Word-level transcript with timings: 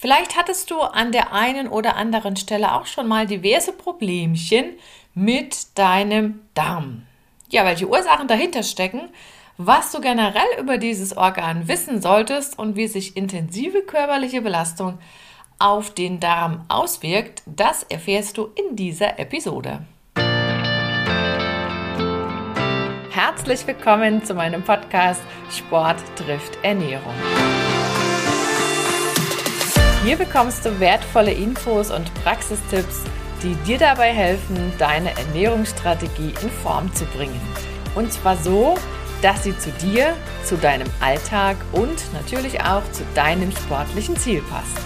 Vielleicht 0.00 0.34
hattest 0.34 0.70
du 0.70 0.80
an 0.80 1.12
der 1.12 1.34
einen 1.34 1.68
oder 1.68 1.94
anderen 1.94 2.34
Stelle 2.36 2.72
auch 2.72 2.86
schon 2.86 3.06
mal 3.06 3.26
diverse 3.26 3.70
Problemchen 3.70 4.78
mit 5.12 5.76
deinem 5.76 6.40
Darm. 6.54 7.02
Ja, 7.50 7.66
welche 7.66 7.86
Ursachen 7.86 8.26
dahinter 8.26 8.62
stecken, 8.62 9.10
was 9.58 9.92
du 9.92 10.00
generell 10.00 10.58
über 10.58 10.78
dieses 10.78 11.14
Organ 11.14 11.68
wissen 11.68 12.00
solltest 12.00 12.58
und 12.58 12.76
wie 12.76 12.86
sich 12.86 13.14
intensive 13.14 13.82
körperliche 13.82 14.40
Belastung 14.40 14.98
auf 15.58 15.92
den 15.92 16.18
Darm 16.18 16.64
auswirkt, 16.68 17.42
das 17.44 17.82
erfährst 17.82 18.38
du 18.38 18.48
in 18.54 18.76
dieser 18.76 19.18
Episode. 19.18 19.84
Herzlich 23.10 23.66
willkommen 23.66 24.24
zu 24.24 24.32
meinem 24.32 24.62
Podcast 24.62 25.20
Sport 25.50 25.98
trifft 26.16 26.56
Ernährung. 26.62 27.12
Hier 30.02 30.16
bekommst 30.16 30.64
du 30.64 30.80
wertvolle 30.80 31.30
Infos 31.30 31.90
und 31.90 32.12
Praxistipps, 32.24 33.04
die 33.42 33.54
dir 33.66 33.76
dabei 33.76 34.14
helfen, 34.14 34.72
deine 34.78 35.10
Ernährungsstrategie 35.10 36.32
in 36.42 36.48
Form 36.48 36.90
zu 36.94 37.04
bringen. 37.04 37.38
Und 37.94 38.10
zwar 38.10 38.38
so, 38.38 38.78
dass 39.20 39.44
sie 39.44 39.56
zu 39.58 39.70
dir, 39.72 40.16
zu 40.42 40.56
deinem 40.56 40.88
Alltag 41.00 41.58
und 41.72 41.98
natürlich 42.14 42.62
auch 42.62 42.82
zu 42.92 43.04
deinem 43.14 43.52
sportlichen 43.52 44.16
Ziel 44.16 44.40
passt. 44.48 44.78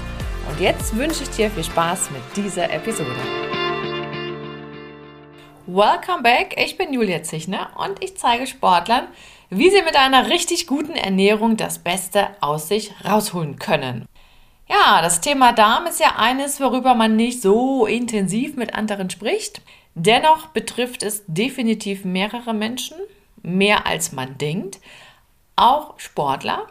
Und 0.51 0.59
jetzt 0.59 0.97
wünsche 0.97 1.23
ich 1.23 1.31
dir 1.31 1.48
viel 1.48 1.62
Spaß 1.62 2.11
mit 2.11 2.23
dieser 2.34 2.73
Episode. 2.73 3.15
Welcome 5.69 6.25
back, 6.25 6.56
ich 6.56 6.77
bin 6.77 6.92
Julia 6.92 7.23
Zichner 7.23 7.70
und 7.77 8.03
ich 8.03 8.17
zeige 8.17 8.48
Sportlern, 8.48 9.06
wie 9.48 9.70
sie 9.70 9.83
mit 9.83 9.95
einer 9.95 10.28
richtig 10.28 10.67
guten 10.67 10.97
Ernährung 10.97 11.56
das 11.56 11.78
Beste 11.78 12.27
aus 12.41 12.67
sich 12.67 12.92
rausholen 13.05 13.61
können. 13.61 14.09
Ja, 14.69 15.03
das 15.03 15.21
Thema 15.21 15.53
Darm 15.53 15.87
ist 15.87 16.01
ja 16.01 16.17
eines, 16.17 16.61
worüber 16.61 16.95
man 16.95 17.17
nicht 17.17 17.43
so 17.43 17.87
intensiv 17.87 18.57
mit 18.57 18.75
anderen 18.75 19.11
spricht. 19.11 19.61
Dennoch 19.95 20.47
betrifft 20.48 21.03
es 21.03 21.23
definitiv 21.27 22.05
mehrere 22.05 22.55
Menschen, 22.55 22.97
mehr 23.43 23.87
als 23.87 24.12
man 24.12 24.39
denkt, 24.39 24.81
auch 25.56 25.98
Sportler. 25.98 26.67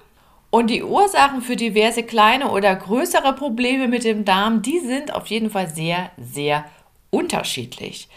Und 0.50 0.70
die 0.70 0.84
Ursachen 0.84 1.42
für 1.42 1.56
diverse 1.56 2.04
kleine 2.04 2.52
oder 2.52 2.76
größere 2.76 3.34
Probleme 3.34 3.88
mit 3.88 4.04
dem 4.04 4.26
Darm, 4.26 4.62
die 4.62 4.80
sind 4.80 5.14
auf 5.14 5.28
jeden 5.28 5.50
Fall 5.50 5.68
sehr, 5.68 6.12
sehr 6.18 6.66
unterschiedlich. 7.10 8.08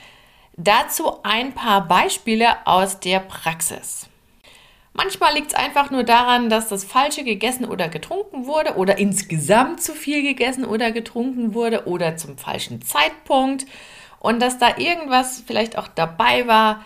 Dazu 0.57 1.23
ein 1.23 1.53
paar 1.55 1.87
Beispiele 1.87 2.67
aus 2.67 3.01
der 3.01 3.21
Praxis. 3.21 4.09
Manchmal 4.97 5.35
liegt 5.35 5.49
es 5.49 5.55
einfach 5.55 5.91
nur 5.91 6.05
daran, 6.05 6.49
dass 6.49 6.69
das 6.69 6.85
Falsche 6.85 7.23
gegessen 7.23 7.67
oder 7.67 7.89
getrunken 7.89 8.47
wurde 8.47 8.77
oder 8.77 8.97
insgesamt 8.97 9.83
zu 9.83 9.93
viel 9.93 10.23
gegessen 10.23 10.65
oder 10.65 10.91
getrunken 10.91 11.53
wurde 11.53 11.87
oder 11.87 12.17
zum 12.17 12.39
falschen 12.39 12.81
Zeitpunkt 12.81 13.67
und 14.21 14.41
dass 14.41 14.59
da 14.59 14.79
irgendwas 14.79 15.43
vielleicht 15.47 15.77
auch 15.77 15.89
dabei 15.89 16.47
war, 16.47 16.83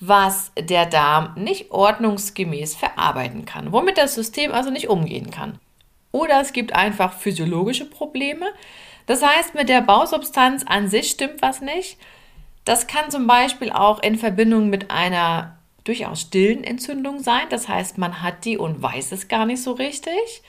was 0.00 0.52
der 0.58 0.84
Darm 0.84 1.32
nicht 1.34 1.70
ordnungsgemäß 1.70 2.74
verarbeiten 2.76 3.46
kann, 3.46 3.72
womit 3.72 3.96
das 3.96 4.14
System 4.14 4.52
also 4.52 4.68
nicht 4.68 4.90
umgehen 4.90 5.30
kann. 5.30 5.58
Oder 6.12 6.42
es 6.42 6.52
gibt 6.52 6.74
einfach 6.74 7.14
physiologische 7.14 7.86
Probleme. 7.86 8.46
Das 9.06 9.22
heißt, 9.22 9.54
mit 9.54 9.70
der 9.70 9.80
Bausubstanz 9.80 10.62
an 10.66 10.88
sich 10.88 11.08
stimmt 11.10 11.40
was 11.40 11.62
nicht. 11.62 11.96
Das 12.66 12.86
kann 12.86 13.10
zum 13.10 13.26
Beispiel 13.26 13.72
auch 13.72 14.02
in 14.02 14.18
Verbindung 14.18 14.68
mit 14.68 14.90
einer 14.90 15.55
durchaus 15.86 16.22
stillen 16.22 16.64
Entzündung 16.64 17.20
sein. 17.20 17.46
Das 17.50 17.68
heißt, 17.68 17.98
man 17.98 18.22
hat 18.22 18.44
die 18.44 18.58
und 18.58 18.82
weiß 18.82 19.12
es 19.12 19.28
gar 19.28 19.46
nicht 19.46 19.62
so 19.62 19.72
richtig. 19.72 20.42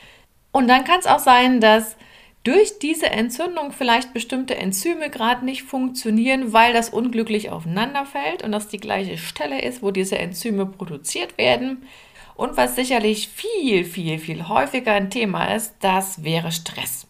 Und 0.51 0.67
dann 0.67 0.83
kann 0.83 0.99
es 0.99 1.07
auch 1.07 1.19
sein, 1.19 1.61
dass 1.61 1.95
durch 2.43 2.79
diese 2.79 3.07
Entzündung 3.07 3.73
vielleicht 3.73 4.13
bestimmte 4.13 4.55
Enzyme 4.55 5.09
gerade 5.09 5.43
nicht 5.43 5.63
funktionieren, 5.63 6.53
weil 6.53 6.71
das 6.71 6.89
unglücklich 6.89 7.49
aufeinander 7.49 8.05
fällt 8.05 8.41
und 8.41 8.53
das 8.53 8.69
die 8.69 8.79
gleiche 8.79 9.17
Stelle 9.17 9.61
ist, 9.61 9.83
wo 9.83 9.91
diese 9.91 10.17
Enzyme 10.17 10.65
produziert 10.65 11.37
werden. 11.37 11.85
Und 12.35 12.55
was 12.55 12.75
sicherlich 12.75 13.27
viel, 13.27 13.83
viel, 13.83 14.19
viel 14.19 14.47
häufiger 14.47 14.93
ein 14.93 15.09
Thema 15.09 15.53
ist, 15.55 15.75
das 15.81 16.23
wäre 16.23 16.51
Stress. 16.51 17.07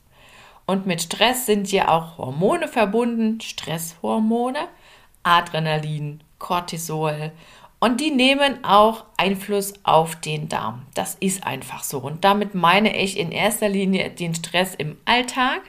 Und 0.65 0.85
mit 0.85 1.01
Stress 1.01 1.45
sind 1.45 1.71
ja 1.71 1.89
auch 1.89 2.17
Hormone 2.17 2.67
verbunden, 2.67 3.39
Stresshormone, 3.39 4.67
Adrenalin, 5.23 6.21
Cortisol 6.39 7.31
und 7.79 8.01
die 8.01 8.11
nehmen 8.11 8.63
auch 8.63 9.05
Einfluss 9.17 9.73
auf 9.83 10.15
den 10.15 10.49
Darm. 10.49 10.85
Das 10.95 11.15
ist 11.19 11.45
einfach 11.45 11.83
so. 11.83 11.99
Und 11.99 12.23
damit 12.23 12.55
meine 12.55 12.97
ich 12.97 13.17
in 13.17 13.31
erster 13.31 13.69
Linie 13.69 14.09
den 14.09 14.33
Stress 14.33 14.73
im 14.75 14.97
Alltag, 15.05 15.61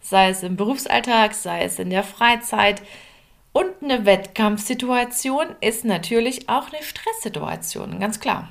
sei 0.00 0.30
es 0.30 0.42
im 0.42 0.56
Berufsalltag, 0.56 1.34
sei 1.34 1.62
es 1.62 1.78
in 1.78 1.90
der 1.90 2.02
Freizeit. 2.02 2.82
Und 3.52 3.70
eine 3.82 4.04
Wettkampfsituation 4.04 5.46
ist 5.60 5.84
natürlich 5.84 6.48
auch 6.48 6.72
eine 6.72 6.82
Stresssituation, 6.82 8.00
ganz 8.00 8.18
klar. 8.18 8.48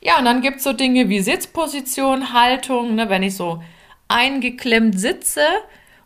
Ja, 0.00 0.18
und 0.18 0.26
dann 0.26 0.42
gibt 0.42 0.58
es 0.58 0.62
so 0.62 0.72
Dinge 0.72 1.08
wie 1.08 1.18
Sitzposition, 1.18 2.32
Haltung, 2.32 2.94
ne, 2.94 3.08
wenn 3.08 3.24
ich 3.24 3.34
so 3.34 3.60
eingeklemmt 4.06 5.00
sitze, 5.00 5.44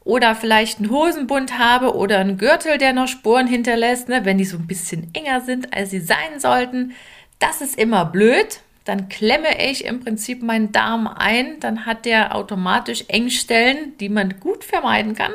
oder 0.05 0.35
vielleicht 0.35 0.79
einen 0.79 0.91
Hosenbund 0.91 1.59
habe 1.59 1.95
oder 1.95 2.19
einen 2.19 2.39
Gürtel, 2.39 2.79
der 2.79 2.93
noch 2.93 3.09
Spuren 3.09 3.47
hinterlässt, 3.47 4.09
ne, 4.09 4.25
wenn 4.25 4.39
die 4.39 4.45
so 4.45 4.57
ein 4.57 4.67
bisschen 4.67 5.11
enger 5.15 5.41
sind, 5.43 5.75
als 5.75 5.91
sie 5.91 6.01
sein 6.01 6.39
sollten. 6.39 6.93
Das 7.39 7.61
ist 7.61 7.79
immer 7.79 8.05
blöd. 8.05 8.61
Dann 8.85 9.09
klemme 9.09 9.71
ich 9.71 9.85
im 9.85 10.01
Prinzip 10.01 10.43
meinen 10.43 10.73
Darm 10.73 11.07
ein, 11.07 11.61
dann 11.61 11.85
hat 11.85 12.07
der 12.07 12.35
automatisch 12.35 13.05
Engstellen, 13.09 13.97
die 13.99 14.09
man 14.09 14.41
gut 14.41 14.65
vermeiden 14.65 15.15
kann. 15.15 15.33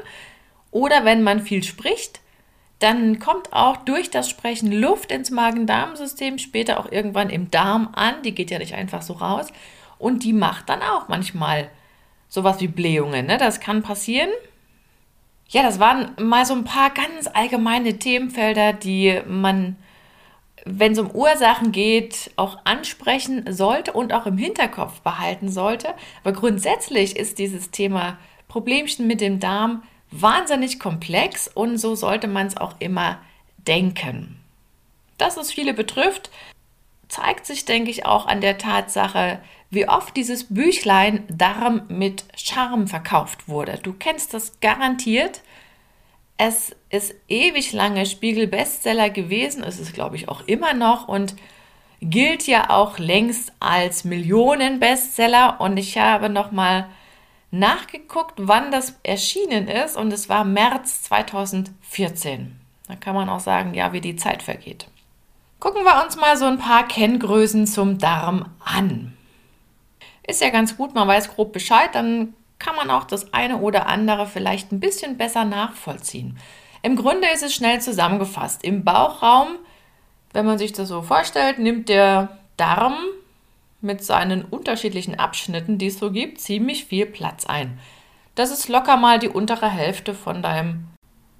Oder 0.72 1.06
wenn 1.06 1.24
man 1.24 1.42
viel 1.42 1.64
spricht, 1.64 2.20
dann 2.80 3.20
kommt 3.20 3.54
auch 3.54 3.78
durch 3.78 4.10
das 4.10 4.30
Sprechen 4.30 4.72
Luft 4.72 5.12
ins 5.12 5.32
Magen-Darm-System, 5.32 6.38
später 6.40 6.80
auch 6.80 6.92
irgendwann 6.92 7.30
im 7.30 7.50
Darm 7.50 7.90
an. 7.94 8.16
Die 8.24 8.36
geht 8.36 8.52
ja 8.52 8.60
nicht 8.60 8.74
einfach 8.74 9.02
so 9.02 9.14
raus. 9.14 9.48
Und 9.98 10.24
die 10.24 10.34
macht 10.34 10.68
dann 10.68 10.82
auch 10.82 11.08
manchmal 11.08 11.70
sowas 12.28 12.60
wie 12.60 12.68
Blähungen. 12.68 13.28
Ne? 13.28 13.38
Das 13.38 13.62
kann 13.62 13.84
passieren. 13.84 14.30
Ja, 15.50 15.64
das 15.64 15.80
waren 15.80 16.12
mal 16.20 16.46
so 16.46 16.54
ein 16.54 16.64
paar 16.64 16.90
ganz 16.90 17.28
allgemeine 17.32 18.00
Themenfelder, 18.00 18.74
die 18.74 19.22
man, 19.28 19.76
wenn 20.66 20.94
es 20.94 21.00
um 21.00 21.12
Ursachen 21.12 21.72
geht, 21.72 22.32
auch 22.36 22.60
ansprechen 22.64 23.54
sollte 23.54 23.94
und 23.94 24.14
auch 24.14 24.26
im 24.26 24.38
Hinterkopf 24.38 25.02
behalten 25.02 25.50
sollte. 25.50 25.94
Aber 26.24 26.34
grundsätzlich 26.34 27.16
ist 27.16 27.38
dieses 27.38 27.72
Thema 27.72 28.18
Problemchen 28.48 29.06
mit 29.06 29.22
dem 29.22 29.40
Darm 29.40 29.84
wahnsinnig 30.12 30.80
komplex 30.80 31.48
und 31.48 31.78
so 31.78 31.96
sollte 31.96 32.28
man 32.28 32.48
es 32.48 32.58
auch 32.58 32.76
immer 32.80 33.20
denken. 33.68 34.40
Dass 35.18 35.38
es 35.38 35.52
viele 35.52 35.74
betrifft, 35.74 36.30
zeigt 37.08 37.46
sich, 37.46 37.66
denke 37.66 37.92
ich, 37.92 38.06
auch 38.06 38.26
an 38.26 38.42
der 38.42 38.58
Tatsache, 38.58 39.40
wie 39.70 39.88
oft 39.88 40.16
dieses 40.16 40.54
Büchlein 40.54 41.24
Darm 41.28 41.84
mit 41.88 42.26
Charme 42.36 42.88
verkauft 42.88 43.48
wurde. 43.48 43.80
Du 43.82 43.94
kennst 43.94 44.34
das 44.34 44.60
garantiert. 44.60 45.42
Es 46.38 46.76
ist 46.90 47.16
ewig 47.28 47.72
lange 47.72 48.06
Spiegel-Bestseller 48.06 49.10
gewesen. 49.10 49.64
Es 49.64 49.80
ist, 49.80 49.94
glaube 49.94 50.16
ich, 50.16 50.30
auch 50.30 50.42
immer 50.48 50.74
noch 50.74 51.08
und 51.08 51.36
gilt 52.02 52.46
ja 52.46 52.70
auch 52.70 53.00
längst 53.00 53.54
als 53.60 54.04
Millionen-Bestseller. 54.04 55.60
Und 55.60 55.78
ich 55.78 55.98
habe 55.98 56.30
noch 56.30 56.52
mal 56.52 56.90
nachgeguckt, 57.52 58.34
wann 58.38 58.72
das 58.72 59.00
erschienen 59.04 59.68
ist. 59.68 59.96
Und 59.98 60.12
es 60.12 60.30
war 60.30 60.44
März 60.44 61.04
2014. 61.04 62.60
Da 62.88 62.96
kann 62.96 63.16
man 63.16 63.30
auch 63.30 63.40
sagen, 63.40 63.74
ja, 63.74 63.94
wie 63.94 64.02
die 64.02 64.16
Zeit 64.16 64.44
vergeht. 64.44 64.88
Gucken 65.60 65.84
wir 65.84 66.04
uns 66.04 66.18
mal 66.18 66.38
so 66.38 66.46
ein 66.46 66.60
paar 66.60 66.88
Kenngrößen 66.88 67.66
zum 67.66 67.98
Darm 67.98 68.52
an. 68.64 69.15
Ist 70.28 70.42
ja 70.42 70.50
ganz 70.50 70.78
gut, 70.78 70.96
man 70.96 71.08
weiß 71.08 71.36
grob 71.36 71.54
Bescheid, 71.54 71.90
dann 71.94 72.34
kann 72.60 72.76
man 72.76 72.90
auch 72.90 73.04
das 73.04 73.34
eine 73.34 73.58
oder 73.58 73.88
andere 73.88 74.28
vielleicht 74.28 74.72
ein 74.72 74.80
bisschen 74.80 75.18
besser 75.18 75.46
nachvollziehen. 75.46 76.38
Im 76.82 76.96
Grunde 76.96 77.28
ist 77.34 77.44
es 77.44 77.54
schnell 77.54 77.82
zusammengefasst. 77.82 78.64
Im 78.64 78.84
Bauchraum, 78.84 79.56
wenn 80.34 80.46
man 80.46 80.58
sich 80.58 80.72
das 80.74 80.90
so 80.90 81.02
vorstellt, 81.02 81.60
nimmt 81.60 81.90
der 81.90 82.38
Darm 82.58 82.96
mit 83.82 84.04
seinen 84.04 84.46
unterschiedlichen 84.46 85.20
Abschnitten, 85.20 85.78
die 85.78 85.88
es 85.88 86.00
so 86.00 86.12
gibt, 86.12 86.40
ziemlich 86.40 86.86
viel 86.86 87.06
Platz 87.06 87.46
ein. 87.46 87.80
Das 88.36 88.52
ist 88.52 88.68
locker 88.68 88.98
mal 88.98 89.20
die 89.20 89.30
untere 89.30 89.70
Hälfte 89.70 90.14
von 90.14 90.42
deinem 90.42 90.88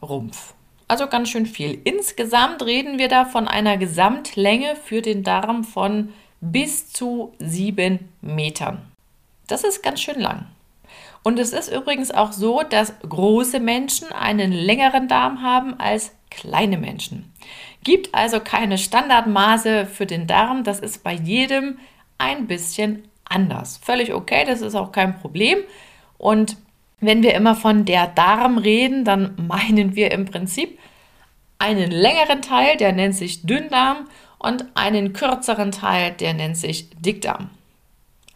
Rumpf. 0.02 0.54
Also 0.88 1.08
ganz 1.08 1.30
schön 1.30 1.46
viel. 1.46 1.80
Insgesamt 1.84 2.64
reden 2.64 3.00
wir 3.00 3.08
da 3.08 3.26
von 3.26 3.48
einer 3.48 3.78
Gesamtlänge 3.78 4.76
für 4.76 5.02
den 5.02 5.24
Darm 5.24 5.64
von 5.64 6.14
bis 6.52 6.92
zu 6.92 7.34
sieben 7.40 8.10
Metern. 8.22 8.82
Das 9.48 9.64
ist 9.64 9.84
ganz 9.84 10.02
schön 10.02 10.20
lang. 10.20 10.48
Und 11.24 11.40
es 11.40 11.54
ist 11.54 11.72
übrigens 11.72 12.12
auch 12.12 12.32
so, 12.32 12.62
dass 12.62 12.94
große 13.08 13.60
Menschen 13.60 14.12
einen 14.12 14.52
längeren 14.52 15.08
Darm 15.08 15.42
haben 15.42 15.80
als 15.80 16.12
kleine 16.30 16.78
Menschen. 16.78 17.32
Gibt 17.84 18.14
also 18.14 18.40
keine 18.40 18.78
Standardmaße 18.78 19.86
für 19.86 20.06
den 20.06 20.28
Darm. 20.28 20.64
Das 20.64 20.80
ist 20.80 21.04
bei 21.04 21.14
jedem 21.14 21.80
ein 22.18 22.48
bisschen 22.48 23.08
anders. 23.28 23.78
Völlig 23.84 24.14
okay, 24.14 24.46
das 24.46 24.62
ist 24.62 24.76
auch 24.76 24.92
kein 24.92 25.20
Problem. 25.20 25.60
Und 26.18 26.58
Wenn 27.02 27.24
wir 27.24 27.34
immer 27.34 27.56
von 27.56 27.86
der 27.86 28.08
Darm 28.08 28.58
reden, 28.58 29.04
dann 29.04 29.36
meinen 29.48 29.96
wir 29.96 30.12
im 30.12 30.26
Prinzip 30.26 30.80
einen 31.60 31.92
längeren 31.92 32.42
Teil, 32.42 32.78
der 32.78 32.94
nennt 32.94 33.16
sich 33.16 33.46
Dünndarm, 33.46 34.08
und 34.46 34.66
einen 34.76 35.12
kürzeren 35.14 35.72
Teil, 35.72 36.12
der 36.12 36.36
nennt 36.36 36.56
sich 36.56 36.92
Dickdarm. 37.00 37.50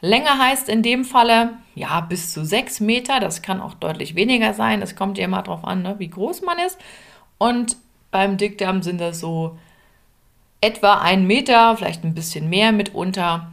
Länger 0.01 0.39
heißt 0.39 0.67
in 0.67 0.81
dem 0.81 1.05
Falle 1.05 1.51
ja 1.75 1.99
bis 2.01 2.33
zu 2.33 2.43
sechs 2.43 2.79
Meter. 2.79 3.19
Das 3.19 3.43
kann 3.43 3.61
auch 3.61 3.75
deutlich 3.75 4.15
weniger 4.15 4.55
sein. 4.55 4.81
Das 4.81 4.95
kommt 4.95 5.19
ja 5.19 5.25
immer 5.25 5.43
darauf 5.43 5.63
an, 5.63 5.83
ne, 5.83 5.95
wie 5.99 6.09
groß 6.09 6.41
man 6.41 6.57
ist. 6.57 6.79
Und 7.37 7.77
beim 8.09 8.37
Dickdarm 8.37 8.81
sind 8.81 8.99
das 8.99 9.19
so 9.19 9.59
etwa 10.61 10.95
ein 10.99 11.27
Meter, 11.27 11.77
vielleicht 11.77 12.03
ein 12.03 12.15
bisschen 12.15 12.49
mehr 12.49 12.71
mitunter. 12.71 13.51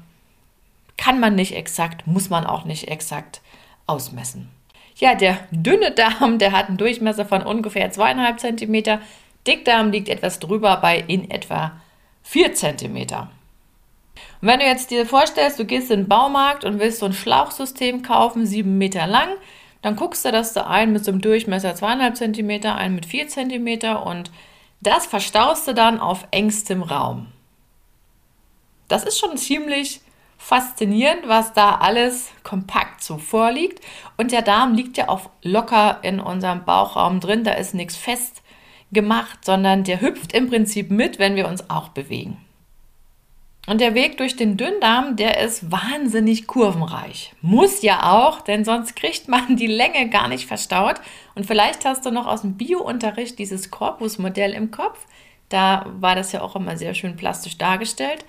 Kann 0.96 1.20
man 1.20 1.34
nicht 1.34 1.54
exakt, 1.54 2.06
muss 2.06 2.30
man 2.30 2.46
auch 2.46 2.64
nicht 2.64 2.88
exakt 2.88 3.42
ausmessen. 3.86 4.48
Ja, 4.96 5.14
der 5.14 5.40
dünne 5.50 5.90
Darm, 5.90 6.38
der 6.38 6.52
hat 6.52 6.68
einen 6.68 6.78
Durchmesser 6.78 7.26
von 7.26 7.42
ungefähr 7.42 7.90
zweieinhalb 7.90 8.40
Zentimeter. 8.40 9.00
Dickdarm 9.46 9.90
liegt 9.90 10.08
etwas 10.08 10.38
drüber 10.38 10.78
bei 10.78 10.98
in 10.98 11.30
etwa 11.30 11.72
vier 12.26 12.55
Zentimeter. 12.55 13.31
Und 14.40 14.49
wenn 14.49 14.58
du 14.58 14.67
jetzt 14.67 14.90
dir 14.90 15.06
vorstellst, 15.06 15.61
du 15.61 15.64
gehst 15.64 15.93
in 15.93 16.00
den 16.00 16.08
Baumarkt 16.08 16.64
und 16.64 16.81
willst 16.81 16.99
so 16.99 17.06
ein 17.06 17.12
Schlauchsystem 17.12 18.02
kaufen, 18.02 18.46
sieben 18.46 18.78
Meter 18.78 19.06
lang, 19.06 19.28
dann 19.81 19.94
guckst 19.94 20.25
du, 20.25 20.32
dass 20.32 20.52
du 20.52 20.67
einen 20.67 20.93
mit 20.93 21.05
so 21.05 21.12
einem 21.12 21.20
Durchmesser 21.20 21.76
zweieinhalb 21.76 22.17
Zentimeter, 22.17 22.75
einen 22.75 22.96
mit 22.96 23.06
vier 23.06 23.28
Zentimeter 23.28 24.05
und 24.05 24.32
das 24.81 25.06
verstaust 25.06 25.69
du 25.69 25.75
dann 25.75 26.00
auf 26.00 26.26
engstem 26.32 26.82
Raum. 26.82 27.28
Das 28.88 29.05
ist 29.05 29.19
schon 29.19 29.37
ziemlich 29.37 30.00
faszinierend, 30.37 31.28
was 31.28 31.52
da 31.52 31.76
alles 31.76 32.31
kompakt 32.43 33.02
so 33.02 33.19
vorliegt. 33.19 33.82
Und 34.17 34.32
der 34.32 34.43
Darm 34.43 34.75
liegt 34.75 34.96
ja 34.96 35.08
auch 35.08 35.31
locker 35.43 36.00
in 36.02 36.20
unserem 36.20 36.64
Bauchraum 36.64 37.20
drin, 37.20 37.44
da 37.44 37.52
ist 37.52 37.73
nichts 37.73 37.96
fest 37.96 38.43
gemacht, 38.92 39.44
sondern 39.44 39.84
der 39.84 40.00
hüpft 40.00 40.32
im 40.32 40.48
Prinzip 40.48 40.90
mit, 40.90 41.18
wenn 41.18 41.36
wir 41.36 41.48
uns 41.48 41.68
auch 41.70 41.88
bewegen. 41.88 42.38
Und 43.66 43.80
der 43.80 43.94
Weg 43.94 44.16
durch 44.16 44.36
den 44.36 44.56
Dünndarm, 44.56 45.16
der 45.16 45.40
ist 45.40 45.72
wahnsinnig 45.72 46.46
kurvenreich. 46.46 47.34
Muss 47.42 47.82
ja 47.82 48.12
auch, 48.12 48.40
denn 48.40 48.64
sonst 48.64 48.94
kriegt 48.94 49.26
man 49.26 49.56
die 49.56 49.66
Länge 49.66 50.08
gar 50.08 50.28
nicht 50.28 50.46
verstaut. 50.46 51.00
Und 51.34 51.46
vielleicht 51.46 51.84
hast 51.84 52.06
du 52.06 52.12
noch 52.12 52.28
aus 52.28 52.42
dem 52.42 52.56
Biounterricht 52.56 53.38
dieses 53.40 53.72
Korpusmodell 53.72 54.52
im 54.52 54.70
Kopf. 54.70 55.04
Da 55.48 55.86
war 55.98 56.14
das 56.14 56.30
ja 56.30 56.42
auch 56.42 56.54
immer 56.54 56.76
sehr 56.76 56.94
schön 56.94 57.16
plastisch 57.16 57.58
dargestellt. 57.58 58.24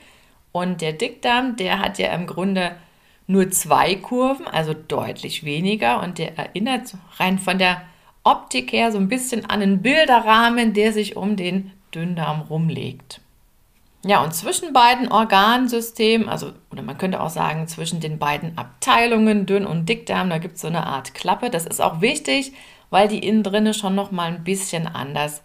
Und 0.51 0.81
der 0.81 0.93
Dickdarm, 0.93 1.55
der 1.55 1.79
hat 1.79 1.99
ja 1.99 2.11
im 2.13 2.25
Grunde 2.25 2.75
nur 3.27 3.51
zwei 3.51 3.93
Kurven, 3.95 4.47
also 4.47 4.73
deutlich 4.73 5.43
weniger. 5.43 6.01
Und 6.01 6.17
der 6.17 6.35
erinnert 6.35 6.95
rein 7.17 7.37
von 7.37 7.59
der 7.59 7.83
Optik 8.27 8.71
her 8.73 8.91
so 8.91 8.97
ein 8.97 9.07
bisschen 9.07 9.45
an 9.45 9.61
einen 9.61 9.81
Bilderrahmen, 9.81 10.73
der 10.73 10.93
sich 10.93 11.15
um 11.15 11.35
den 11.35 11.71
Dünndarm 11.95 12.41
rumlegt. 12.41 13.21
Ja, 14.03 14.23
und 14.23 14.33
zwischen 14.33 14.73
beiden 14.73 15.11
Organsystemen, 15.11 16.29
also, 16.29 16.51
oder 16.71 16.81
man 16.81 16.97
könnte 16.97 17.21
auch 17.21 17.29
sagen, 17.29 17.67
zwischen 17.67 17.99
den 17.99 18.19
beiden 18.19 18.57
Abteilungen, 18.57 19.45
Dünn- 19.45 19.65
und 19.65 19.87
Dickdarm, 19.87 20.29
da 20.29 20.37
gibt 20.37 20.55
es 20.55 20.61
so 20.61 20.67
eine 20.67 20.85
Art 20.85 21.13
Klappe. 21.13 21.49
Das 21.49 21.65
ist 21.65 21.81
auch 21.81 22.01
wichtig, 22.01 22.53
weil 22.89 23.07
die 23.07 23.19
innen 23.19 23.43
drinne 23.43 23.73
schon 23.73 23.95
nochmal 23.95 24.27
ein 24.27 24.43
bisschen 24.43 24.87
anders 24.87 25.41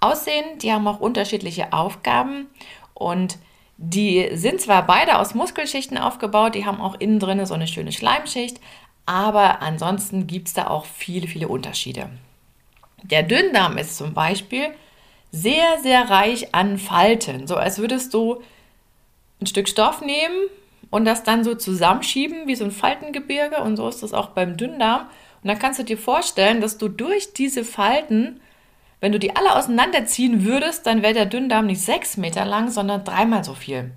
aussehen. 0.00 0.58
Die 0.62 0.72
haben 0.72 0.88
auch 0.88 1.00
unterschiedliche 1.00 1.72
Aufgaben 1.72 2.46
und 2.94 3.38
die 3.76 4.28
sind 4.34 4.60
zwar 4.60 4.86
beide 4.86 5.18
aus 5.18 5.34
Muskelschichten 5.34 5.96
aufgebaut, 5.96 6.54
die 6.54 6.66
haben 6.66 6.80
auch 6.80 6.96
innen 6.98 7.18
drinne 7.18 7.46
so 7.46 7.54
eine 7.54 7.66
schöne 7.66 7.92
Schleimschicht, 7.92 8.60
aber 9.06 9.62
ansonsten 9.62 10.26
gibt 10.26 10.48
es 10.48 10.54
da 10.54 10.68
auch 10.68 10.84
viele, 10.84 11.26
viele 11.26 11.48
Unterschiede. 11.48 12.10
Der 13.02 13.22
Dünndarm 13.22 13.78
ist 13.78 13.96
zum 13.96 14.14
Beispiel 14.14 14.68
sehr, 15.32 15.78
sehr 15.82 16.10
reich 16.10 16.54
an 16.54 16.78
Falten. 16.78 17.46
So 17.46 17.56
als 17.56 17.78
würdest 17.78 18.14
du 18.14 18.42
ein 19.40 19.46
Stück 19.46 19.68
Stoff 19.68 20.00
nehmen 20.00 20.48
und 20.90 21.04
das 21.04 21.22
dann 21.22 21.44
so 21.44 21.54
zusammenschieben 21.54 22.46
wie 22.46 22.56
so 22.56 22.64
ein 22.64 22.70
Faltengebirge. 22.72 23.58
Und 23.62 23.76
so 23.76 23.88
ist 23.88 24.02
das 24.02 24.12
auch 24.12 24.30
beim 24.30 24.56
Dünndarm. 24.56 25.02
Und 25.42 25.48
dann 25.48 25.58
kannst 25.58 25.78
du 25.78 25.84
dir 25.84 25.98
vorstellen, 25.98 26.60
dass 26.60 26.78
du 26.78 26.88
durch 26.88 27.32
diese 27.32 27.64
Falten, 27.64 28.40
wenn 29.00 29.12
du 29.12 29.18
die 29.18 29.34
alle 29.34 29.56
auseinanderziehen 29.56 30.44
würdest, 30.44 30.86
dann 30.86 31.02
wäre 31.02 31.14
der 31.14 31.26
Dünndarm 31.26 31.66
nicht 31.66 31.80
sechs 31.80 32.16
Meter 32.16 32.44
lang, 32.44 32.70
sondern 32.70 33.04
dreimal 33.04 33.44
so 33.44 33.54
viel. 33.54 33.92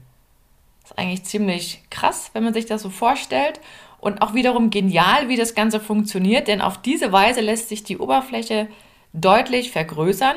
Eigentlich 0.96 1.24
ziemlich 1.24 1.82
krass, 1.90 2.30
wenn 2.34 2.44
man 2.44 2.54
sich 2.54 2.66
das 2.66 2.82
so 2.82 2.90
vorstellt. 2.90 3.60
Und 4.00 4.22
auch 4.22 4.34
wiederum 4.34 4.70
genial, 4.70 5.30
wie 5.30 5.38
das 5.38 5.56
Ganze 5.56 5.80
funktioniert, 5.80 6.50
denn 6.50 6.60
auf 6.60 6.82
diese 6.82 7.12
Weise 7.14 7.40
lässt 7.40 7.70
sich 7.70 7.84
die 7.84 7.98
Oberfläche 7.98 8.68
deutlich 9.14 9.72
vergrößern. 9.72 10.36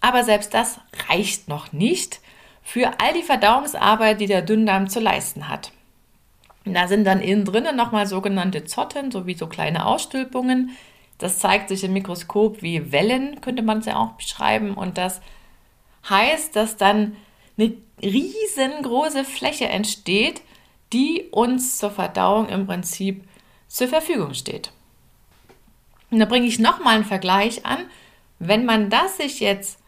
Aber 0.00 0.24
selbst 0.24 0.52
das 0.52 0.80
reicht 1.08 1.48
noch 1.48 1.72
nicht 1.72 2.20
für 2.62 3.00
all 3.00 3.14
die 3.14 3.22
Verdauungsarbeit, 3.22 4.20
die 4.20 4.26
der 4.26 4.42
Dünndarm 4.42 4.88
zu 4.88 5.00
leisten 5.00 5.48
hat. 5.48 5.72
Da 6.64 6.86
sind 6.88 7.04
dann 7.04 7.20
innen 7.20 7.44
drinnen 7.44 7.76
nochmal 7.76 8.06
sogenannte 8.06 8.64
Zotten, 8.64 9.10
sowie 9.10 9.34
so 9.34 9.46
kleine 9.46 9.86
Ausstülpungen. 9.86 10.76
Das 11.18 11.38
zeigt 11.38 11.68
sich 11.68 11.82
im 11.84 11.92
Mikroskop 11.92 12.62
wie 12.62 12.92
Wellen, 12.92 13.40
könnte 13.40 13.62
man 13.62 13.78
es 13.78 13.86
ja 13.86 13.96
auch 13.96 14.12
beschreiben. 14.12 14.74
Und 14.74 14.98
das 14.98 15.20
heißt, 16.08 16.54
dass 16.54 16.76
dann 16.76 17.16
eine 17.58 17.74
riesengroße 18.02 19.24
Fläche 19.24 19.68
entsteht, 19.68 20.42
die 20.92 21.28
uns 21.30 21.78
zur 21.78 21.90
Verdauung 21.90 22.48
im 22.48 22.66
Prinzip 22.66 23.24
zur 23.66 23.88
Verfügung 23.88 24.34
steht. 24.34 24.72
Und 26.10 26.20
da 26.20 26.24
bringe 26.24 26.46
ich 26.46 26.58
nochmal 26.58 26.96
einen 26.96 27.04
Vergleich 27.04 27.66
an. 27.66 27.84
Wenn 28.38 28.64
man 28.64 28.88
das 28.88 29.18
sich 29.18 29.40
jetzt 29.40 29.78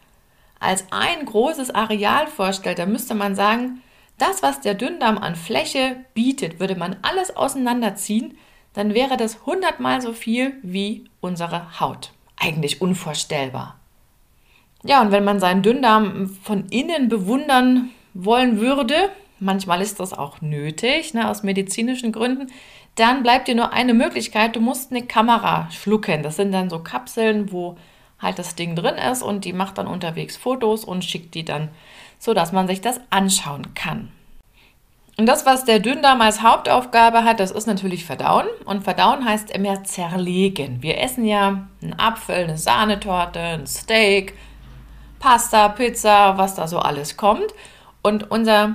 als 0.58 0.84
ein 0.90 1.24
großes 1.24 1.70
Areal 1.70 2.26
vorstellt, 2.26 2.78
dann 2.78 2.92
müsste 2.92 3.14
man 3.14 3.34
sagen, 3.34 3.82
das, 4.18 4.42
was 4.42 4.60
der 4.60 4.74
Dünndarm 4.74 5.16
an 5.16 5.34
Fläche 5.34 6.04
bietet, 6.12 6.60
würde 6.60 6.76
man 6.76 6.96
alles 7.00 7.34
auseinanderziehen, 7.34 8.36
dann 8.74 8.92
wäre 8.92 9.16
das 9.16 9.46
hundertmal 9.46 10.02
so 10.02 10.12
viel 10.12 10.58
wie 10.62 11.08
unsere 11.20 11.80
Haut. 11.80 12.12
Eigentlich 12.36 12.82
unvorstellbar. 12.82 13.79
Ja, 14.82 15.02
und 15.02 15.12
wenn 15.12 15.24
man 15.24 15.40
seinen 15.40 15.62
Dünndarm 15.62 16.30
von 16.42 16.66
innen 16.68 17.08
bewundern 17.08 17.90
wollen 18.14 18.60
würde, 18.60 18.94
manchmal 19.38 19.82
ist 19.82 20.00
das 20.00 20.12
auch 20.12 20.40
nötig, 20.40 21.14
ne, 21.14 21.28
aus 21.28 21.42
medizinischen 21.42 22.12
Gründen, 22.12 22.46
dann 22.94 23.22
bleibt 23.22 23.48
dir 23.48 23.54
nur 23.54 23.72
eine 23.72 23.94
Möglichkeit, 23.94 24.56
du 24.56 24.60
musst 24.60 24.90
eine 24.90 25.02
Kamera 25.02 25.70
schlucken. 25.70 26.22
Das 26.22 26.36
sind 26.36 26.52
dann 26.52 26.70
so 26.70 26.80
Kapseln, 26.80 27.52
wo 27.52 27.76
halt 28.18 28.38
das 28.38 28.54
Ding 28.54 28.74
drin 28.74 28.96
ist 28.96 29.22
und 29.22 29.44
die 29.44 29.52
macht 29.52 29.78
dann 29.78 29.86
unterwegs 29.86 30.36
Fotos 30.36 30.84
und 30.84 31.04
schickt 31.04 31.34
die 31.34 31.44
dann, 31.44 31.68
so 32.18 32.34
dass 32.34 32.52
man 32.52 32.66
sich 32.66 32.80
das 32.80 33.00
anschauen 33.10 33.74
kann. 33.74 34.10
Und 35.16 35.26
das, 35.26 35.44
was 35.44 35.64
der 35.64 35.80
Dünndarm 35.80 36.20
als 36.22 36.42
Hauptaufgabe 36.42 37.24
hat, 37.24 37.40
das 37.40 37.50
ist 37.50 37.66
natürlich 37.66 38.06
Verdauen. 38.06 38.46
Und 38.64 38.84
Verdauen 38.84 39.24
heißt 39.24 39.50
immer 39.50 39.84
zerlegen. 39.84 40.82
Wir 40.82 40.98
essen 40.98 41.26
ja 41.26 41.66
einen 41.82 41.98
Apfel, 41.98 42.44
eine 42.44 42.56
Sahnetorte, 42.56 43.38
ein 43.38 43.66
Steak, 43.66 44.34
Pasta, 45.20 45.68
Pizza, 45.68 46.36
was 46.36 46.56
da 46.56 46.66
so 46.66 46.80
alles 46.80 47.16
kommt. 47.16 47.54
Und 48.02 48.32
unser, 48.32 48.74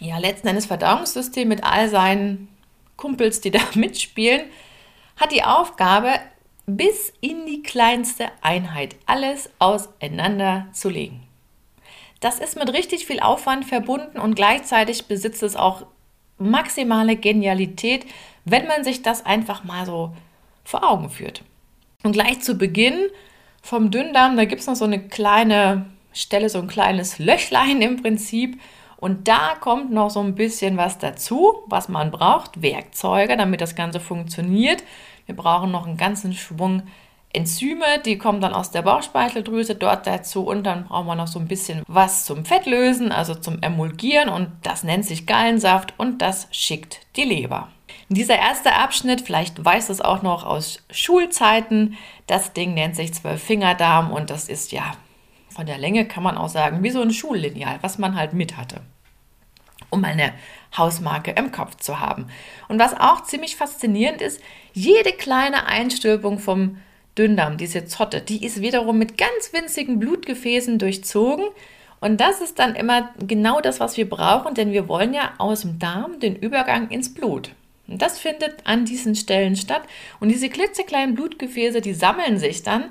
ja, 0.00 0.18
letzten 0.18 0.48
Endes 0.48 0.66
Verdauungssystem 0.66 1.46
mit 1.46 1.62
all 1.62 1.88
seinen 1.88 2.48
Kumpels, 2.96 3.40
die 3.40 3.50
da 3.52 3.60
mitspielen, 3.74 4.42
hat 5.16 5.30
die 5.30 5.44
Aufgabe, 5.44 6.14
bis 6.66 7.12
in 7.20 7.46
die 7.46 7.62
kleinste 7.62 8.30
Einheit 8.40 8.96
alles 9.06 9.50
auseinander 9.58 10.66
zu 10.72 10.88
legen. 10.88 11.22
Das 12.20 12.38
ist 12.38 12.56
mit 12.56 12.72
richtig 12.72 13.04
viel 13.04 13.20
Aufwand 13.20 13.64
verbunden 13.64 14.18
und 14.18 14.36
gleichzeitig 14.36 15.06
besitzt 15.06 15.42
es 15.42 15.56
auch 15.56 15.84
maximale 16.38 17.16
Genialität, 17.16 18.06
wenn 18.44 18.66
man 18.68 18.84
sich 18.84 19.02
das 19.02 19.26
einfach 19.26 19.64
mal 19.64 19.86
so 19.86 20.14
vor 20.64 20.88
Augen 20.88 21.10
führt. 21.10 21.42
Und 22.04 22.12
gleich 22.12 22.40
zu 22.40 22.56
Beginn 22.56 23.08
vom 23.62 23.90
Dünndarm, 23.90 24.36
da 24.36 24.44
gibt 24.44 24.60
es 24.60 24.66
noch 24.66 24.76
so 24.76 24.84
eine 24.84 25.00
kleine 25.00 25.86
Stelle, 26.12 26.48
so 26.48 26.58
ein 26.58 26.68
kleines 26.68 27.18
Löchlein 27.18 27.80
im 27.80 28.02
Prinzip. 28.02 28.60
Und 28.96 29.26
da 29.26 29.54
kommt 29.58 29.90
noch 29.90 30.10
so 30.10 30.20
ein 30.20 30.34
bisschen 30.34 30.76
was 30.76 30.98
dazu, 30.98 31.54
was 31.66 31.88
man 31.88 32.10
braucht, 32.10 32.62
Werkzeuge, 32.62 33.36
damit 33.36 33.60
das 33.60 33.74
Ganze 33.74 33.98
funktioniert. 33.98 34.84
Wir 35.26 35.34
brauchen 35.34 35.70
noch 35.70 35.86
einen 35.86 35.96
ganzen 35.96 36.34
Schwung 36.34 36.82
Enzyme, 37.32 37.98
die 38.04 38.18
kommen 38.18 38.40
dann 38.40 38.52
aus 38.52 38.70
der 38.70 38.82
Bauchspeicheldrüse 38.82 39.74
dort 39.74 40.06
dazu 40.06 40.46
und 40.46 40.64
dann 40.64 40.84
brauchen 40.84 41.06
wir 41.06 41.14
noch 41.14 41.26
so 41.26 41.38
ein 41.38 41.48
bisschen 41.48 41.82
was 41.88 42.26
zum 42.26 42.44
Fettlösen, 42.44 43.10
also 43.10 43.34
zum 43.34 43.62
Emulgieren 43.62 44.28
und 44.28 44.48
das 44.62 44.84
nennt 44.84 45.06
sich 45.06 45.26
Gallensaft 45.26 45.94
und 45.96 46.20
das 46.20 46.48
schickt 46.50 47.00
die 47.16 47.24
Leber. 47.24 47.68
Dieser 48.12 48.38
erste 48.38 48.74
Abschnitt, 48.74 49.22
vielleicht 49.22 49.64
weiß 49.64 49.88
es 49.88 50.02
auch 50.02 50.22
noch 50.22 50.44
aus 50.44 50.82
Schulzeiten, 50.90 51.96
das 52.26 52.52
Ding 52.52 52.74
nennt 52.74 52.94
sich 52.94 53.14
Zwölffingerdarm 53.14 54.12
und 54.12 54.28
das 54.28 54.48
ist 54.48 54.70
ja 54.72 54.94
von 55.54 55.66
der 55.66 55.78
Länge 55.78 56.06
kann 56.06 56.22
man 56.22 56.36
auch 56.36 56.48
sagen 56.48 56.82
wie 56.82 56.90
so 56.90 57.00
ein 57.00 57.12
Schullineal, 57.12 57.78
was 57.82 57.98
man 57.98 58.16
halt 58.16 58.32
mit 58.32 58.56
hatte. 58.56 58.80
Um 59.90 60.04
eine 60.04 60.32
Hausmarke 60.76 61.32
im 61.32 61.52
Kopf 61.52 61.76
zu 61.76 62.00
haben. 62.00 62.26
Und 62.68 62.78
was 62.78 62.98
auch 62.98 63.22
ziemlich 63.24 63.56
faszinierend 63.56 64.22
ist, 64.22 64.40
jede 64.72 65.12
kleine 65.12 65.66
Einstülpung 65.66 66.38
vom 66.38 66.78
Dünndarm, 67.18 67.58
diese 67.58 67.84
Zotte, 67.84 68.22
die 68.22 68.44
ist 68.44 68.62
wiederum 68.62 68.98
mit 68.98 69.18
ganz 69.18 69.52
winzigen 69.52 69.98
Blutgefäßen 69.98 70.78
durchzogen. 70.78 71.46
Und 72.00 72.20
das 72.20 72.40
ist 72.40 72.58
dann 72.58 72.74
immer 72.74 73.10
genau 73.18 73.60
das, 73.60 73.80
was 73.80 73.96
wir 73.96 74.08
brauchen, 74.08 74.54
denn 74.54 74.72
wir 74.72 74.88
wollen 74.88 75.12
ja 75.12 75.32
aus 75.38 75.60
dem 75.60 75.78
Darm 75.78 76.20
den 76.20 76.36
Übergang 76.36 76.88
ins 76.88 77.12
Blut. 77.12 77.52
Und 77.88 78.00
das 78.00 78.18
findet 78.18 78.66
an 78.66 78.84
diesen 78.84 79.14
Stellen 79.14 79.56
statt. 79.56 79.82
Und 80.20 80.28
diese 80.28 80.48
klitzekleinen 80.48 81.14
Blutgefäße, 81.14 81.80
die 81.80 81.94
sammeln 81.94 82.38
sich 82.38 82.62
dann 82.62 82.90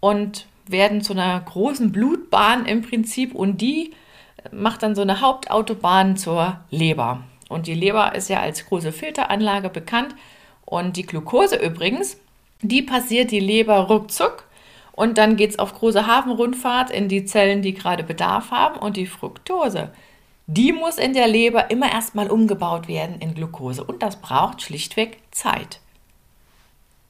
und 0.00 0.46
werden 0.66 1.02
zu 1.02 1.12
einer 1.12 1.40
großen 1.40 1.92
Blutbahn 1.92 2.66
im 2.66 2.82
Prinzip 2.82 3.34
und 3.34 3.60
die 3.60 3.92
macht 4.52 4.82
dann 4.82 4.94
so 4.94 5.02
eine 5.02 5.20
Hauptautobahn 5.20 6.16
zur 6.16 6.60
Leber. 6.70 7.22
Und 7.48 7.66
die 7.66 7.74
Leber 7.74 8.14
ist 8.14 8.28
ja 8.28 8.40
als 8.40 8.66
große 8.66 8.92
Filteranlage 8.92 9.70
bekannt. 9.70 10.14
Und 10.64 10.96
die 10.96 11.06
Glucose 11.06 11.56
übrigens, 11.56 12.18
die 12.60 12.82
passiert 12.82 13.30
die 13.30 13.40
Leber 13.40 13.78
ruckzuck. 13.78 14.44
Und 14.92 15.16
dann 15.16 15.36
geht 15.36 15.50
es 15.50 15.58
auf 15.58 15.74
große 15.74 16.06
Hafenrundfahrt 16.06 16.90
in 16.90 17.08
die 17.08 17.24
Zellen, 17.24 17.62
die 17.62 17.72
gerade 17.72 18.02
Bedarf 18.02 18.50
haben. 18.50 18.78
Und 18.78 18.96
die 18.96 19.06
Fructose, 19.06 19.90
die 20.48 20.72
muss 20.72 20.96
in 20.96 21.12
der 21.12 21.28
Leber 21.28 21.70
immer 21.70 21.92
erstmal 21.92 22.30
umgebaut 22.30 22.88
werden 22.88 23.20
in 23.20 23.34
Glucose. 23.34 23.84
Und 23.84 24.02
das 24.02 24.16
braucht 24.16 24.62
schlichtweg 24.62 25.18
Zeit. 25.30 25.80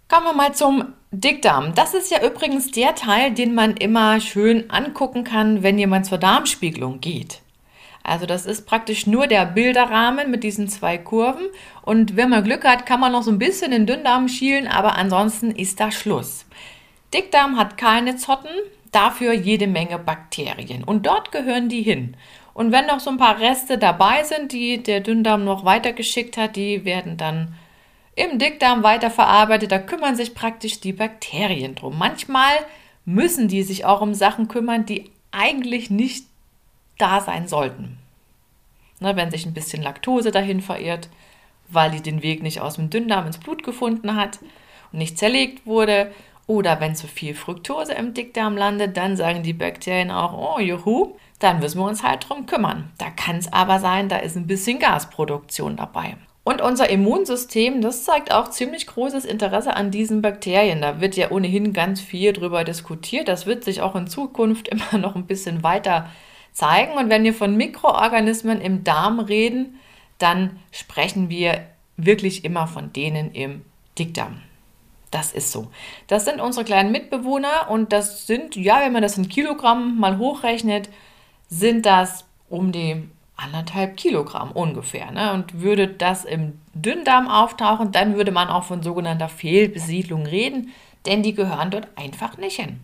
Kommen 0.08 0.26
wir 0.26 0.32
mal 0.32 0.54
zum 0.54 0.92
Dickdarm. 1.12 1.72
Das 1.76 1.94
ist 1.94 2.10
ja 2.10 2.26
übrigens 2.26 2.72
der 2.72 2.96
Teil, 2.96 3.30
den 3.32 3.54
man 3.54 3.76
immer 3.76 4.20
schön 4.20 4.68
angucken 4.70 5.22
kann, 5.22 5.62
wenn 5.62 5.78
jemand 5.78 6.06
zur 6.06 6.18
Darmspiegelung 6.18 7.00
geht. 7.00 7.40
Also 8.02 8.26
das 8.26 8.44
ist 8.44 8.66
praktisch 8.66 9.06
nur 9.06 9.28
der 9.28 9.46
Bilderrahmen 9.46 10.32
mit 10.32 10.42
diesen 10.42 10.68
zwei 10.68 10.98
Kurven. 10.98 11.46
Und 11.82 12.16
wenn 12.16 12.30
man 12.30 12.42
Glück 12.42 12.64
hat, 12.64 12.86
kann 12.86 12.98
man 12.98 13.12
noch 13.12 13.22
so 13.22 13.30
ein 13.30 13.38
bisschen 13.38 13.70
den 13.70 13.86
Dünndarm 13.86 14.28
schielen, 14.28 14.66
aber 14.66 14.96
ansonsten 14.96 15.52
ist 15.52 15.78
da 15.78 15.92
Schluss. 15.92 16.44
Dickdarm 17.14 17.56
hat 17.56 17.76
keine 17.76 18.16
Zotten, 18.16 18.50
dafür 18.90 19.32
jede 19.32 19.68
Menge 19.68 19.98
Bakterien. 19.98 20.82
Und 20.82 21.06
dort 21.06 21.30
gehören 21.30 21.68
die 21.68 21.82
hin. 21.82 22.16
Und 22.58 22.72
wenn 22.72 22.86
noch 22.86 22.98
so 22.98 23.10
ein 23.10 23.18
paar 23.18 23.38
Reste 23.38 23.78
dabei 23.78 24.24
sind, 24.24 24.50
die 24.50 24.82
der 24.82 24.98
Dünndarm 24.98 25.44
noch 25.44 25.64
weitergeschickt 25.64 26.36
hat, 26.36 26.56
die 26.56 26.84
werden 26.84 27.16
dann 27.16 27.54
im 28.16 28.40
Dickdarm 28.40 28.82
weiterverarbeitet. 28.82 29.70
Da 29.70 29.78
kümmern 29.78 30.16
sich 30.16 30.34
praktisch 30.34 30.80
die 30.80 30.92
Bakterien 30.92 31.76
drum. 31.76 31.96
Manchmal 31.96 32.50
müssen 33.04 33.46
die 33.46 33.62
sich 33.62 33.84
auch 33.84 34.00
um 34.00 34.12
Sachen 34.12 34.48
kümmern, 34.48 34.86
die 34.86 35.08
eigentlich 35.30 35.88
nicht 35.88 36.26
da 36.98 37.20
sein 37.20 37.46
sollten. 37.46 37.96
Ne, 38.98 39.14
wenn 39.14 39.30
sich 39.30 39.46
ein 39.46 39.54
bisschen 39.54 39.80
Laktose 39.80 40.32
dahin 40.32 40.60
verirrt, 40.60 41.10
weil 41.68 41.92
die 41.92 42.02
den 42.02 42.24
Weg 42.24 42.42
nicht 42.42 42.60
aus 42.60 42.74
dem 42.74 42.90
Dünndarm 42.90 43.28
ins 43.28 43.38
Blut 43.38 43.62
gefunden 43.62 44.16
hat 44.16 44.40
und 44.90 44.98
nicht 44.98 45.16
zerlegt 45.16 45.64
wurde. 45.64 46.10
Oder 46.48 46.80
wenn 46.80 46.96
zu 46.96 47.06
viel 47.06 47.34
Fructose 47.34 47.92
im 47.92 48.14
Dickdarm 48.14 48.56
landet, 48.56 48.96
dann 48.96 49.18
sagen 49.18 49.42
die 49.42 49.52
Bakterien 49.52 50.10
auch, 50.10 50.32
oh 50.32 50.58
juhu, 50.58 51.14
dann 51.38 51.60
müssen 51.60 51.78
wir 51.78 51.86
uns 51.86 52.02
halt 52.02 52.26
drum 52.26 52.46
kümmern. 52.46 52.90
Da 52.96 53.10
kann 53.10 53.36
es 53.36 53.52
aber 53.52 53.78
sein, 53.80 54.08
da 54.08 54.16
ist 54.16 54.34
ein 54.34 54.46
bisschen 54.46 54.78
Gasproduktion 54.78 55.76
dabei. 55.76 56.16
Und 56.44 56.62
unser 56.62 56.88
Immunsystem, 56.88 57.82
das 57.82 58.04
zeigt 58.04 58.32
auch 58.32 58.48
ziemlich 58.48 58.86
großes 58.86 59.26
Interesse 59.26 59.76
an 59.76 59.90
diesen 59.90 60.22
Bakterien. 60.22 60.80
Da 60.80 61.02
wird 61.02 61.14
ja 61.14 61.30
ohnehin 61.30 61.74
ganz 61.74 62.00
viel 62.00 62.32
drüber 62.32 62.64
diskutiert. 62.64 63.28
Das 63.28 63.44
wird 63.44 63.62
sich 63.62 63.82
auch 63.82 63.94
in 63.94 64.06
Zukunft 64.06 64.68
immer 64.92 64.98
noch 64.98 65.16
ein 65.16 65.26
bisschen 65.26 65.62
weiter 65.62 66.08
zeigen. 66.54 66.92
Und 66.92 67.10
wenn 67.10 67.24
wir 67.24 67.34
von 67.34 67.58
Mikroorganismen 67.58 68.62
im 68.62 68.84
Darm 68.84 69.20
reden, 69.20 69.78
dann 70.16 70.58
sprechen 70.72 71.28
wir 71.28 71.60
wirklich 71.98 72.46
immer 72.46 72.66
von 72.66 72.94
denen 72.94 73.32
im 73.32 73.66
Dickdarm. 73.98 74.40
Das 75.10 75.32
ist 75.32 75.52
so. 75.52 75.68
Das 76.06 76.24
sind 76.24 76.40
unsere 76.40 76.64
kleinen 76.64 76.92
Mitbewohner 76.92 77.70
und 77.70 77.92
das 77.92 78.26
sind, 78.26 78.56
ja, 78.56 78.80
wenn 78.80 78.92
man 78.92 79.02
das 79.02 79.16
in 79.16 79.28
Kilogramm 79.28 79.98
mal 79.98 80.18
hochrechnet, 80.18 80.90
sind 81.48 81.86
das 81.86 82.24
um 82.50 82.72
die 82.72 83.08
anderthalb 83.36 83.96
Kilogramm 83.96 84.52
ungefähr. 84.52 85.10
Ne? 85.10 85.32
Und 85.32 85.60
würde 85.60 85.88
das 85.88 86.24
im 86.24 86.60
Dünndarm 86.74 87.28
auftauchen, 87.28 87.92
dann 87.92 88.16
würde 88.16 88.32
man 88.32 88.48
auch 88.48 88.64
von 88.64 88.82
sogenannter 88.82 89.28
Fehlbesiedlung 89.28 90.26
reden, 90.26 90.72
denn 91.06 91.22
die 91.22 91.34
gehören 91.34 91.70
dort 91.70 91.88
einfach 91.96 92.36
nicht 92.36 92.56
hin. 92.56 92.80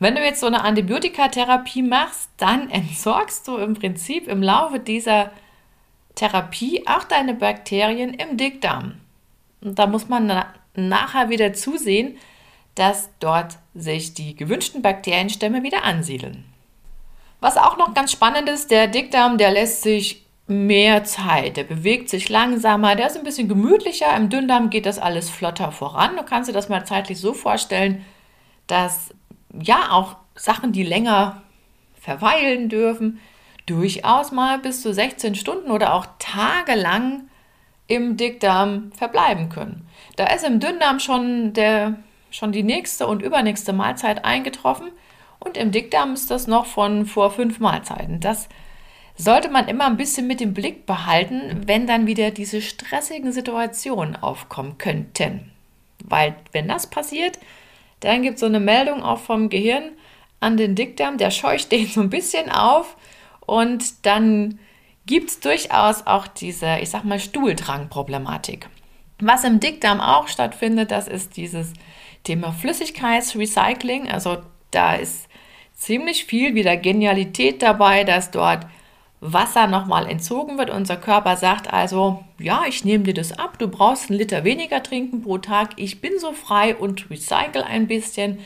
Wenn 0.00 0.14
du 0.14 0.22
jetzt 0.22 0.40
so 0.40 0.46
eine 0.46 0.62
Antibiotikatherapie 0.62 1.82
machst, 1.82 2.28
dann 2.36 2.70
entsorgst 2.70 3.46
du 3.48 3.56
im 3.56 3.74
Prinzip 3.74 4.28
im 4.28 4.42
Laufe 4.42 4.80
dieser 4.80 5.30
Therapie 6.14 6.84
auch 6.86 7.04
deine 7.04 7.34
Bakterien 7.34 8.12
im 8.14 8.36
Dickdarm. 8.36 8.94
Und 9.60 9.78
da 9.78 9.86
muss 9.86 10.08
man 10.08 10.44
nachher 10.78 11.28
wieder 11.30 11.52
zusehen, 11.52 12.16
dass 12.74 13.10
dort 13.18 13.58
sich 13.74 14.14
die 14.14 14.36
gewünschten 14.36 14.82
Bakterienstämme 14.82 15.62
wieder 15.62 15.82
ansiedeln. 15.84 16.44
Was 17.40 17.56
auch 17.56 17.76
noch 17.76 17.94
ganz 17.94 18.12
spannend 18.12 18.48
ist, 18.48 18.70
der 18.70 18.86
Dickdarm, 18.86 19.38
der 19.38 19.50
lässt 19.50 19.82
sich 19.82 20.24
mehr 20.46 21.04
Zeit, 21.04 21.56
der 21.56 21.64
bewegt 21.64 22.08
sich 22.08 22.28
langsamer, 22.28 22.96
der 22.96 23.08
ist 23.08 23.16
ein 23.16 23.24
bisschen 23.24 23.48
gemütlicher. 23.48 24.16
Im 24.16 24.30
Dünndarm 24.30 24.70
geht 24.70 24.86
das 24.86 24.98
alles 24.98 25.28
flotter 25.28 25.72
voran. 25.72 26.16
Du 26.16 26.22
kannst 26.22 26.48
dir 26.48 26.54
das 26.54 26.68
mal 26.68 26.86
zeitlich 26.86 27.20
so 27.20 27.34
vorstellen, 27.34 28.04
dass 28.66 29.10
ja 29.52 29.90
auch 29.90 30.16
Sachen, 30.34 30.72
die 30.72 30.84
länger 30.84 31.42
verweilen 32.00 32.68
dürfen, 32.68 33.20
durchaus 33.66 34.32
mal 34.32 34.58
bis 34.58 34.80
zu 34.82 34.94
16 34.94 35.34
Stunden 35.34 35.70
oder 35.70 35.92
auch 35.94 36.06
tagelang 36.18 37.28
im 37.88 38.16
Dickdarm 38.16 38.92
verbleiben 38.96 39.48
können. 39.48 39.88
Da 40.16 40.26
ist 40.26 40.44
im 40.44 40.60
Dünndarm 40.60 41.00
schon, 41.00 41.52
der, 41.54 41.94
schon 42.30 42.52
die 42.52 42.62
nächste 42.62 43.06
und 43.06 43.22
übernächste 43.22 43.72
Mahlzeit 43.72 44.24
eingetroffen. 44.24 44.90
Und 45.40 45.56
im 45.56 45.72
Dickdarm 45.72 46.14
ist 46.14 46.30
das 46.30 46.46
noch 46.46 46.66
von 46.66 47.06
vor 47.06 47.30
fünf 47.30 47.58
Mahlzeiten. 47.58 48.20
Das 48.20 48.48
sollte 49.16 49.50
man 49.50 49.68
immer 49.68 49.86
ein 49.86 49.96
bisschen 49.96 50.26
mit 50.26 50.40
im 50.40 50.54
Blick 50.54 50.86
behalten, 50.86 51.62
wenn 51.66 51.86
dann 51.86 52.06
wieder 52.06 52.30
diese 52.30 52.62
stressigen 52.62 53.32
Situationen 53.32 54.16
aufkommen 54.16 54.78
könnten. 54.78 55.50
Weil 56.04 56.36
wenn 56.52 56.68
das 56.68 56.88
passiert, 56.88 57.38
dann 58.00 58.22
gibt 58.22 58.34
es 58.34 58.40
so 58.40 58.46
eine 58.46 58.60
Meldung 58.60 59.02
auch 59.02 59.18
vom 59.18 59.48
Gehirn 59.48 59.92
an 60.40 60.56
den 60.56 60.74
Dickdarm, 60.74 61.18
der 61.18 61.30
scheucht 61.30 61.72
den 61.72 61.86
so 61.86 62.00
ein 62.00 62.10
bisschen 62.10 62.50
auf 62.50 62.96
und 63.40 64.06
dann 64.06 64.58
gibt 65.08 65.30
es 65.30 65.40
durchaus 65.40 66.06
auch 66.06 66.28
diese, 66.28 66.78
ich 66.80 66.90
sag 66.90 67.02
mal, 67.04 67.18
Stuhldrangproblematik. 67.18 68.68
Was 69.20 69.42
im 69.42 69.58
Dickdarm 69.58 70.00
auch 70.00 70.28
stattfindet, 70.28 70.92
das 70.92 71.08
ist 71.08 71.36
dieses 71.36 71.72
Thema 72.22 72.52
Flüssigkeitsrecycling. 72.52 74.08
Also 74.08 74.38
da 74.70 74.94
ist 74.94 75.26
ziemlich 75.72 76.26
viel 76.26 76.54
wieder 76.54 76.76
Genialität 76.76 77.62
dabei, 77.62 78.04
dass 78.04 78.30
dort 78.30 78.66
Wasser 79.20 79.66
nochmal 79.66 80.08
entzogen 80.08 80.58
wird. 80.58 80.70
Unser 80.70 80.96
Körper 80.96 81.36
sagt 81.36 81.72
also, 81.72 82.22
ja, 82.38 82.62
ich 82.68 82.84
nehme 82.84 83.04
dir 83.04 83.14
das 83.14 83.32
ab, 83.32 83.58
du 83.58 83.66
brauchst 83.66 84.10
einen 84.10 84.18
Liter 84.18 84.44
weniger 84.44 84.82
trinken 84.82 85.22
pro 85.22 85.38
Tag, 85.38 85.70
ich 85.76 86.00
bin 86.00 86.12
so 86.20 86.32
frei 86.32 86.76
und 86.76 87.10
recycle 87.10 87.64
ein 87.64 87.88
bisschen, 87.88 88.38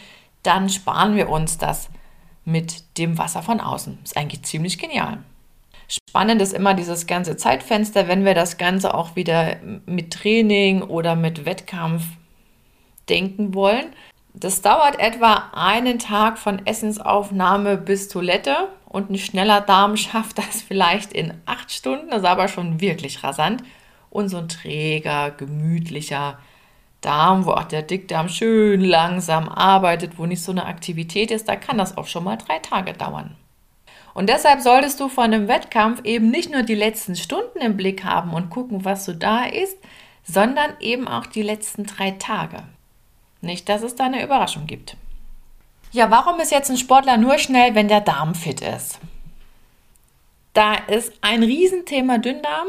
dann 0.42 0.68
sparen 0.70 1.16
wir 1.16 1.28
uns 1.28 1.58
das 1.58 1.90
mit 2.44 2.98
dem 2.98 3.18
Wasser 3.18 3.42
von 3.42 3.60
außen. 3.60 3.98
Ist 4.02 4.16
eigentlich 4.16 4.44
ziemlich 4.44 4.78
genial. 4.78 5.18
Spannend 5.92 6.40
ist 6.40 6.54
immer 6.54 6.72
dieses 6.72 7.06
ganze 7.06 7.36
Zeitfenster, 7.36 8.08
wenn 8.08 8.24
wir 8.24 8.32
das 8.32 8.56
Ganze 8.56 8.94
auch 8.94 9.14
wieder 9.14 9.56
mit 9.84 10.10
Training 10.10 10.80
oder 10.82 11.16
mit 11.16 11.44
Wettkampf 11.44 12.04
denken 13.10 13.54
wollen. 13.54 13.92
Das 14.32 14.62
dauert 14.62 14.98
etwa 14.98 15.50
einen 15.52 15.98
Tag 15.98 16.38
von 16.38 16.64
Essensaufnahme 16.66 17.76
bis 17.76 18.08
Toilette 18.08 18.68
und 18.86 19.10
ein 19.10 19.18
schneller 19.18 19.60
Darm 19.60 19.96
schafft 19.98 20.38
das 20.38 20.62
vielleicht 20.62 21.12
in 21.12 21.34
acht 21.44 21.70
Stunden, 21.70 22.08
das 22.08 22.20
ist 22.20 22.28
aber 22.28 22.48
schon 22.48 22.80
wirklich 22.80 23.22
rasant. 23.22 23.62
Und 24.08 24.30
so 24.30 24.38
ein 24.38 24.48
träger, 24.48 25.30
gemütlicher 25.30 26.38
Darm, 27.02 27.44
wo 27.44 27.50
auch 27.50 27.64
der 27.64 27.82
Dickdarm 27.82 28.30
schön 28.30 28.80
langsam 28.80 29.48
arbeitet, 29.48 30.18
wo 30.18 30.24
nicht 30.24 30.42
so 30.42 30.52
eine 30.52 30.66
Aktivität 30.66 31.30
ist, 31.30 31.48
da 31.48 31.56
kann 31.56 31.76
das 31.76 31.98
auch 31.98 32.06
schon 32.06 32.24
mal 32.24 32.36
drei 32.36 32.58
Tage 32.60 32.94
dauern. 32.94 33.36
Und 34.14 34.28
deshalb 34.28 34.60
solltest 34.60 35.00
du 35.00 35.08
von 35.08 35.24
einem 35.24 35.48
Wettkampf 35.48 36.02
eben 36.04 36.30
nicht 36.30 36.50
nur 36.50 36.62
die 36.62 36.74
letzten 36.74 37.16
Stunden 37.16 37.58
im 37.60 37.76
Blick 37.76 38.04
haben 38.04 38.34
und 38.34 38.50
gucken, 38.50 38.84
was 38.84 39.04
so 39.04 39.12
da 39.12 39.44
ist, 39.44 39.76
sondern 40.24 40.74
eben 40.80 41.08
auch 41.08 41.26
die 41.26 41.42
letzten 41.42 41.84
drei 41.84 42.12
Tage. 42.12 42.62
Nicht, 43.40 43.68
dass 43.68 43.82
es 43.82 43.94
da 43.94 44.04
eine 44.04 44.22
Überraschung 44.22 44.66
gibt. 44.66 44.96
Ja, 45.90 46.10
warum 46.10 46.40
ist 46.40 46.52
jetzt 46.52 46.70
ein 46.70 46.78
Sportler 46.78 47.16
nur 47.16 47.38
schnell, 47.38 47.74
wenn 47.74 47.88
der 47.88 48.00
Darm 48.00 48.34
fit 48.34 48.60
ist? 48.60 48.98
Da 50.54 50.74
ist 50.74 51.12
ein 51.22 51.42
Riesenthema 51.42 52.18
Dünndarm, 52.18 52.68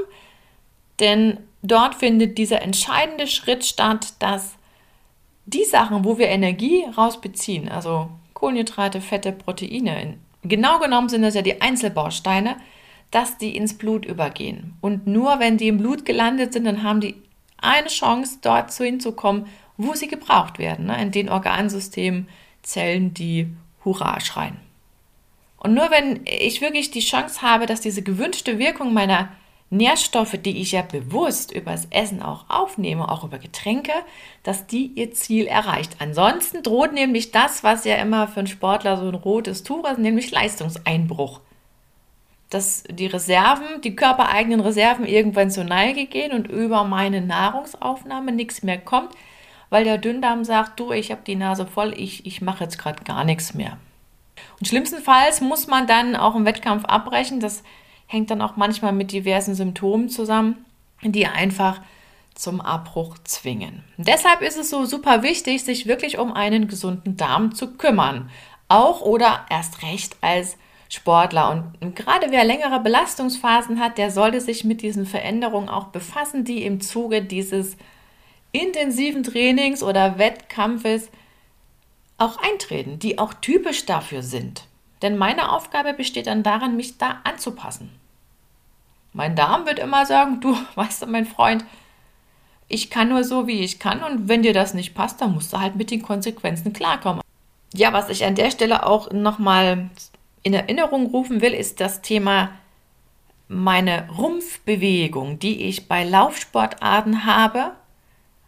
denn 1.00 1.38
dort 1.62 1.96
findet 1.96 2.38
dieser 2.38 2.62
entscheidende 2.62 3.28
Schritt 3.28 3.66
statt, 3.66 4.14
dass 4.20 4.56
die 5.46 5.66
Sachen, 5.66 6.06
wo 6.06 6.18
wir 6.18 6.28
Energie 6.28 6.86
rausbeziehen, 6.98 7.70
also 7.70 8.10
Kohlenhydrate, 8.34 9.02
Fette, 9.02 9.32
Proteine, 9.32 10.18
genau 10.44 10.80
genommen 10.80 11.10
sind 11.10 11.22
das 11.22 11.36
ja 11.36 11.42
die 11.42 11.62
Einzelbausteine, 11.62 12.58
dass 13.12 13.38
die 13.38 13.56
ins 13.56 13.78
Blut 13.78 14.06
übergehen. 14.06 14.76
Und 14.82 15.08
nur 15.08 15.40
wenn 15.40 15.58
die 15.58 15.68
im 15.68 15.78
Blut 15.78 16.06
gelandet 16.06 16.54
sind, 16.54 16.66
dann 16.66 16.84
haben 16.84 17.02
die 17.02 17.16
eine 17.58 17.88
Chance, 17.88 18.40
dort 18.42 18.72
zu 18.72 18.84
hinzukommen, 18.84 19.46
wo 19.78 19.94
sie 19.94 20.08
gebraucht 20.08 20.60
werden, 20.60 20.86
ne? 20.86 21.02
in 21.02 21.12
den 21.12 21.30
Organsystemen, 21.30 22.28
Zellen, 22.62 23.14
die 23.14 23.48
Hurra 23.84 24.20
schreien. 24.20 24.58
Und 25.58 25.74
nur 25.74 25.90
wenn 25.92 26.22
ich 26.26 26.62
wirklich 26.62 26.92
die 26.92 27.00
Chance 27.00 27.42
habe, 27.42 27.66
dass 27.66 27.82
diese 27.82 28.02
gewünschte 28.02 28.60
Wirkung 28.60 28.94
meiner 28.94 29.30
Nährstoffe, 29.74 30.38
die 30.38 30.62
ich 30.62 30.72
ja 30.74 30.84
bewusst 30.84 31.52
übers 31.52 31.88
Essen 31.90 32.22
auch 32.22 32.46
aufnehme, 32.48 33.10
auch 33.10 33.24
über 33.24 33.40
Getränke, 33.40 33.92
dass 34.44 34.68
die 34.68 34.92
ihr 34.96 35.14
Ziel 35.14 35.48
erreicht. 35.48 35.98
Ansonsten 36.00 36.64
droht 36.64 36.94
nämlich 36.94 37.32
das, 37.32 37.64
was 37.64 37.84
ja 37.84 37.96
immer 37.96 38.28
für 38.28 38.42
einen 38.42 38.48
Sportler 38.48 38.98
so 38.98 39.08
ein 39.08 39.16
rotes 39.16 39.64
Tuch 39.64 39.90
ist, 39.90 39.98
nämlich 39.98 40.32
Leistungseinbruch. 40.32 41.42
Dass 42.50 42.84
die 42.84 43.08
Reserven, 43.08 43.82
die 43.84 43.96
körpereigenen 43.96 44.60
Reserven 44.60 45.06
irgendwann 45.06 45.50
zur 45.50 45.64
Neige 45.64 46.06
gehen 46.06 46.34
und 46.34 46.48
über 46.48 46.84
meine 46.84 47.22
Nahrungsaufnahme 47.22 48.32
nichts 48.32 48.62
mehr 48.62 48.78
kommt, 48.78 49.12
weil 49.72 49.86
der 49.86 49.98
Dünndarm 49.98 50.44
sagt, 50.44 50.80
du, 50.80 50.92
ich 50.92 51.10
habe 51.10 51.22
die 51.26 51.36
Nase 51.36 51.66
voll, 51.66 51.96
ich, 51.98 52.28
ich 52.28 52.42
mache 52.42 52.64
jetzt 52.64 52.78
gerade 52.78 53.04
gar 53.04 53.24
nichts 53.24 53.56
mehr. 53.56 53.78
Und 54.60 54.68
schlimmstenfalls 54.68 55.42
muss 55.42 55.66
man 55.66 55.88
dann 55.88 56.16
auch 56.16 56.36
im 56.36 56.46
Wettkampf 56.46 56.86
abbrechen. 56.86 57.40
Das 57.40 57.64
hängt 58.08 58.30
dann 58.32 58.42
auch 58.42 58.56
manchmal 58.56 58.94
mit 58.94 59.12
diversen 59.12 59.56
Symptomen 59.56 60.10
zusammen, 60.10 60.66
die 61.04 61.26
einfach 61.26 61.82
zum 62.36 62.62
Abbruch 62.62 63.18
zwingen. 63.24 63.84
Und 63.98 64.08
deshalb 64.08 64.42
ist 64.42 64.58
es 64.58 64.70
so 64.70 64.86
super 64.86 65.24
wichtig, 65.24 65.64
sich 65.64 65.86
wirklich 65.86 66.18
um 66.18 66.34
einen 66.34 66.68
gesunden 66.68 67.18
Darm 67.18 67.54
zu 67.54 67.74
kümmern. 67.78 68.30
Auch 68.68 69.02
oder 69.02 69.46
erst 69.50 69.84
recht 69.84 70.18
als 70.22 70.58
Sportler. 70.90 71.72
Und 71.80 71.96
gerade 71.96 72.28
wer 72.30 72.44
längere 72.44 72.80
Belastungsphasen 72.80 73.80
hat, 73.80 73.98
der 73.98 74.12
sollte 74.12 74.42
sich 74.42 74.64
mit 74.64 74.82
diesen 74.82 75.06
Veränderungen 75.06 75.70
auch 75.70 75.88
befassen, 75.88 76.44
die 76.44 76.64
im 76.64 76.82
Zuge 76.82 77.24
dieses 77.24 77.78
intensiven 78.52 79.24
Trainings 79.24 79.82
oder 79.82 80.18
Wettkampfes 80.18 81.10
auch 82.18 82.38
eintreten, 82.38 83.00
die 83.00 83.18
auch 83.18 83.34
typisch 83.34 83.86
dafür 83.86 84.22
sind. 84.22 84.68
Denn 85.04 85.18
meine 85.18 85.52
Aufgabe 85.52 85.94
besteht 85.94 86.28
dann 86.28 86.44
darin, 86.44 86.78
mich 86.78 86.98
da 86.98 87.20
anzupassen. 87.26 87.92
Mein 89.12 89.36
Darm 89.36 89.66
wird 89.68 89.78
immer 89.78 90.08
sagen, 90.08 90.40
du, 90.40 90.58
weißt 90.76 91.04
du, 91.04 91.06
mein 91.08 91.28
Freund, 91.28 91.64
ich 92.70 92.90
kann 92.90 93.10
nur 93.10 93.24
so, 93.24 93.46
wie 93.46 93.60
ich 93.60 93.78
kann 93.78 94.02
und 94.02 94.30
wenn 94.30 94.42
dir 94.42 94.54
das 94.54 94.74
nicht 94.74 94.96
passt, 94.96 95.22
dann 95.22 95.34
musst 95.34 95.54
du 95.54 95.60
halt 95.60 95.76
mit 95.76 95.92
den 95.92 96.02
Konsequenzen 96.02 96.74
klarkommen. 96.74 97.22
Ja, 97.76 97.92
was 97.92 98.10
ich 98.10 98.26
an 98.26 98.36
der 98.36 98.50
Stelle 98.50 98.86
auch 98.86 99.12
nochmal 99.12 99.90
in 100.42 100.54
Erinnerung 100.54 101.08
rufen 101.08 101.42
will, 101.42 101.54
ist 101.54 101.82
das 101.82 102.02
Thema 102.02 102.50
meine 103.50 104.10
Rumpfbewegung, 104.10 105.38
die 105.38 105.64
ich 105.64 105.88
bei 105.88 106.04
Laufsportarten 106.04 107.26
habe. 107.26 107.72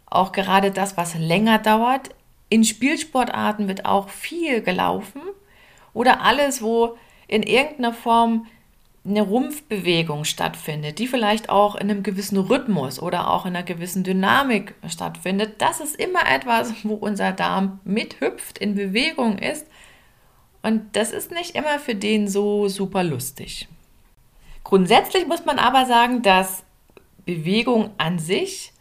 Auch 0.06 0.32
gerade 0.32 0.72
das, 0.72 0.96
was 0.96 1.16
länger 1.16 1.60
dauert. 1.60 2.10
In 2.50 2.64
Spielsportarten 2.64 3.68
wird 3.68 3.86
auch 3.86 4.10
viel 4.10 4.62
gelaufen 4.62 5.22
oder 5.96 6.22
alles, 6.22 6.62
wo 6.62 6.98
in 7.28 7.42
irgendeiner 7.42 7.94
Form 7.94 8.46
eine 9.08 9.22
Rumpfbewegung 9.22 10.26
stattfindet, 10.26 11.00
die 11.00 11.08
vielleicht 11.08 11.50
auch 11.50 11.76
in 11.76 11.90
einem 11.90 12.04
gewissen 12.04 12.38
Rhythmus 12.38 13.00
oder 13.00 13.32
auch 13.32 13.46
in 13.46 13.56
einer 13.56 13.66
gewissen 13.66 14.04
Dynamik 14.04 14.76
stattfindet, 14.88 15.56
das 15.62 15.80
ist 15.80 15.96
immer 15.96 16.28
etwas, 16.28 16.74
wo 16.84 16.96
unser 16.96 17.32
Darm 17.32 17.80
mithüpft, 17.84 18.58
in 18.58 18.76
Bewegung 18.76 19.38
ist. 19.38 19.68
Und 20.64 20.96
das 20.96 21.12
ist 21.12 21.32
nicht 21.32 21.56
immer 21.56 21.80
für 21.80 21.96
den 21.96 22.28
so 22.28 22.68
super 22.68 23.04
lustig. 23.04 23.68
Grundsätzlich 24.64 25.28
muss 25.28 25.46
man 25.46 25.60
aber 25.60 25.86
sagen, 25.86 26.24
dass 26.24 26.64
Bewegung 27.26 27.92
an 28.00 28.18
sich 28.18 28.74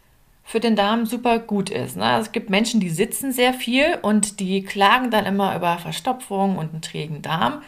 für 0.45 0.61
den 0.61 0.77
Darm 0.77 1.05
super 1.05 1.39
gut 1.39 1.69
ist. 1.69 1.97
Ne? 1.97 2.19
Es 2.19 2.31
gibt 2.31 2.49
Menschen, 2.49 2.79
die 2.79 2.89
sitzen 2.89 3.33
sehr 3.33 3.53
viel 3.53 3.97
und 4.01 4.39
die 4.39 4.63
klagen 4.63 5.11
dann 5.11 5.25
immer 5.25 5.55
über 5.55 5.77
Verstopfung 5.77 6.57
und 6.57 6.71
einen 6.71 6.81
trägen 6.81 7.21
Darm 7.21 7.61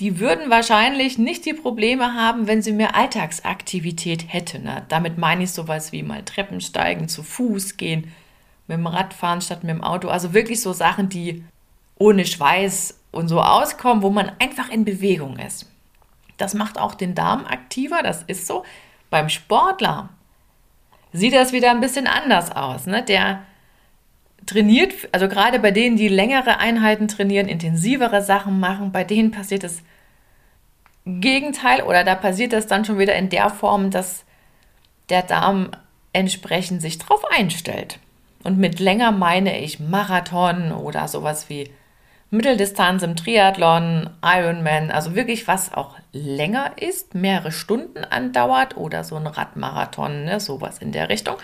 die 0.00 0.18
würden 0.18 0.48
wahrscheinlich 0.48 1.18
nicht 1.18 1.44
die 1.44 1.52
Probleme 1.52 2.14
haben, 2.14 2.46
wenn 2.46 2.62
sie 2.62 2.72
mehr 2.72 2.96
Alltagsaktivität 2.96 4.32
hätten. 4.32 4.62
Ne? 4.62 4.82
Damit 4.88 5.18
meine 5.18 5.44
ich 5.44 5.52
sowas 5.52 5.92
wie 5.92 6.02
mal 6.02 6.24
Treppen 6.24 6.62
steigen, 6.62 7.06
zu 7.06 7.22
Fuß 7.22 7.76
gehen, 7.76 8.10
mit 8.66 8.78
dem 8.78 8.86
Rad 8.86 9.12
fahren 9.12 9.42
statt 9.42 9.62
mit 9.62 9.70
dem 9.70 9.84
Auto. 9.84 10.08
Also 10.08 10.32
wirklich 10.32 10.62
so 10.62 10.72
Sachen, 10.72 11.10
die 11.10 11.44
ohne 11.98 12.24
Schweiß 12.24 12.98
und 13.10 13.28
so 13.28 13.42
auskommen, 13.42 14.02
wo 14.02 14.08
man 14.08 14.32
einfach 14.38 14.70
in 14.70 14.86
Bewegung 14.86 15.38
ist. 15.38 15.70
Das 16.38 16.54
macht 16.54 16.78
auch 16.78 16.94
den 16.94 17.14
Darm 17.14 17.44
aktiver, 17.44 18.02
das 18.02 18.22
ist 18.22 18.46
so. 18.46 18.64
Beim 19.10 19.28
Sportler 19.28 20.08
sieht 21.12 21.34
das 21.34 21.52
wieder 21.52 21.70
ein 21.70 21.80
bisschen 21.80 22.06
anders 22.06 22.52
aus. 22.52 22.86
Ne? 22.86 23.02
Der 23.02 23.42
trainiert, 24.46 24.94
also 25.12 25.28
gerade 25.28 25.58
bei 25.58 25.70
denen, 25.70 25.96
die 25.96 26.08
längere 26.08 26.58
Einheiten 26.58 27.08
trainieren, 27.08 27.48
intensivere 27.48 28.22
Sachen 28.22 28.60
machen, 28.60 28.92
bei 28.92 29.04
denen 29.04 29.30
passiert 29.30 29.64
das 29.64 29.82
Gegenteil 31.04 31.82
oder 31.82 32.04
da 32.04 32.14
passiert 32.14 32.52
das 32.52 32.66
dann 32.66 32.84
schon 32.84 32.98
wieder 32.98 33.14
in 33.14 33.28
der 33.28 33.50
Form, 33.50 33.90
dass 33.90 34.24
der 35.08 35.22
Darm 35.22 35.70
entsprechend 36.12 36.82
sich 36.82 36.98
drauf 36.98 37.22
einstellt. 37.30 37.98
Und 38.42 38.58
mit 38.58 38.80
länger 38.80 39.12
meine 39.12 39.60
ich 39.60 39.80
Marathon 39.80 40.72
oder 40.72 41.08
sowas 41.08 41.48
wie 41.48 41.70
Mitteldistanz 42.30 43.02
im 43.02 43.16
Triathlon, 43.16 44.08
Ironman, 44.22 44.90
also 44.90 45.16
wirklich 45.16 45.48
was 45.48 45.74
auch 45.74 45.96
länger 46.12 46.72
ist, 46.76 47.14
mehrere 47.14 47.50
Stunden 47.50 48.04
andauert 48.04 48.76
oder 48.76 49.02
so 49.02 49.16
ein 49.16 49.26
Radmarathon, 49.26 50.24
ne, 50.24 50.38
sowas 50.38 50.78
in 50.78 50.92
der 50.92 51.08
Richtung. 51.08 51.36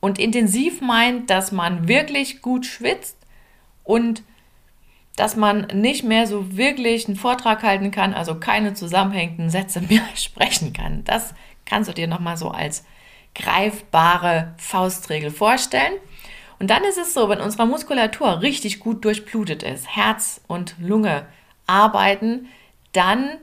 Und 0.00 0.18
intensiv 0.18 0.80
meint, 0.80 1.30
dass 1.30 1.52
man 1.52 1.86
wirklich 1.88 2.42
gut 2.42 2.66
schwitzt 2.66 3.16
und 3.84 4.22
dass 5.16 5.36
man 5.36 5.68
nicht 5.72 6.02
mehr 6.02 6.26
so 6.26 6.56
wirklich 6.56 7.06
einen 7.06 7.16
Vortrag 7.16 7.62
halten 7.62 7.92
kann, 7.92 8.14
also 8.14 8.34
keine 8.34 8.74
zusammenhängenden 8.74 9.48
Sätze 9.48 9.80
mehr 9.88 10.02
sprechen 10.16 10.72
kann. 10.72 11.04
Das 11.04 11.34
kannst 11.64 11.88
du 11.88 11.94
dir 11.94 12.08
nochmal 12.08 12.36
so 12.36 12.50
als 12.50 12.84
greifbare 13.34 14.54
Faustregel 14.58 15.30
vorstellen. 15.30 15.94
Und 16.58 16.70
dann 16.70 16.84
ist 16.84 16.98
es 16.98 17.14
so, 17.14 17.28
wenn 17.28 17.40
unsere 17.40 17.66
Muskulatur 17.66 18.42
richtig 18.42 18.80
gut 18.80 19.04
durchblutet 19.04 19.62
ist, 19.62 19.88
Herz 19.88 20.40
und 20.46 20.76
Lunge 20.80 21.26
arbeiten, 21.66 22.48
dann 22.92 23.38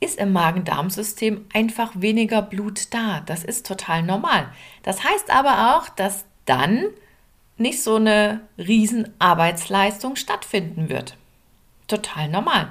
ist 0.00 0.18
im 0.18 0.32
Magen-Darm-System 0.32 1.46
einfach 1.52 1.92
weniger 1.94 2.42
Blut 2.42 2.92
da. 2.94 3.20
Das 3.26 3.44
ist 3.44 3.66
total 3.66 4.02
normal. 4.02 4.48
Das 4.82 5.04
heißt 5.04 5.30
aber 5.30 5.76
auch, 5.76 5.88
dass 5.88 6.24
dann 6.44 6.84
nicht 7.56 7.82
so 7.82 7.96
eine 7.96 8.40
Riesenarbeitsleistung 8.58 10.16
stattfinden 10.16 10.88
wird. 10.88 11.16
Total 11.88 12.28
normal. 12.28 12.68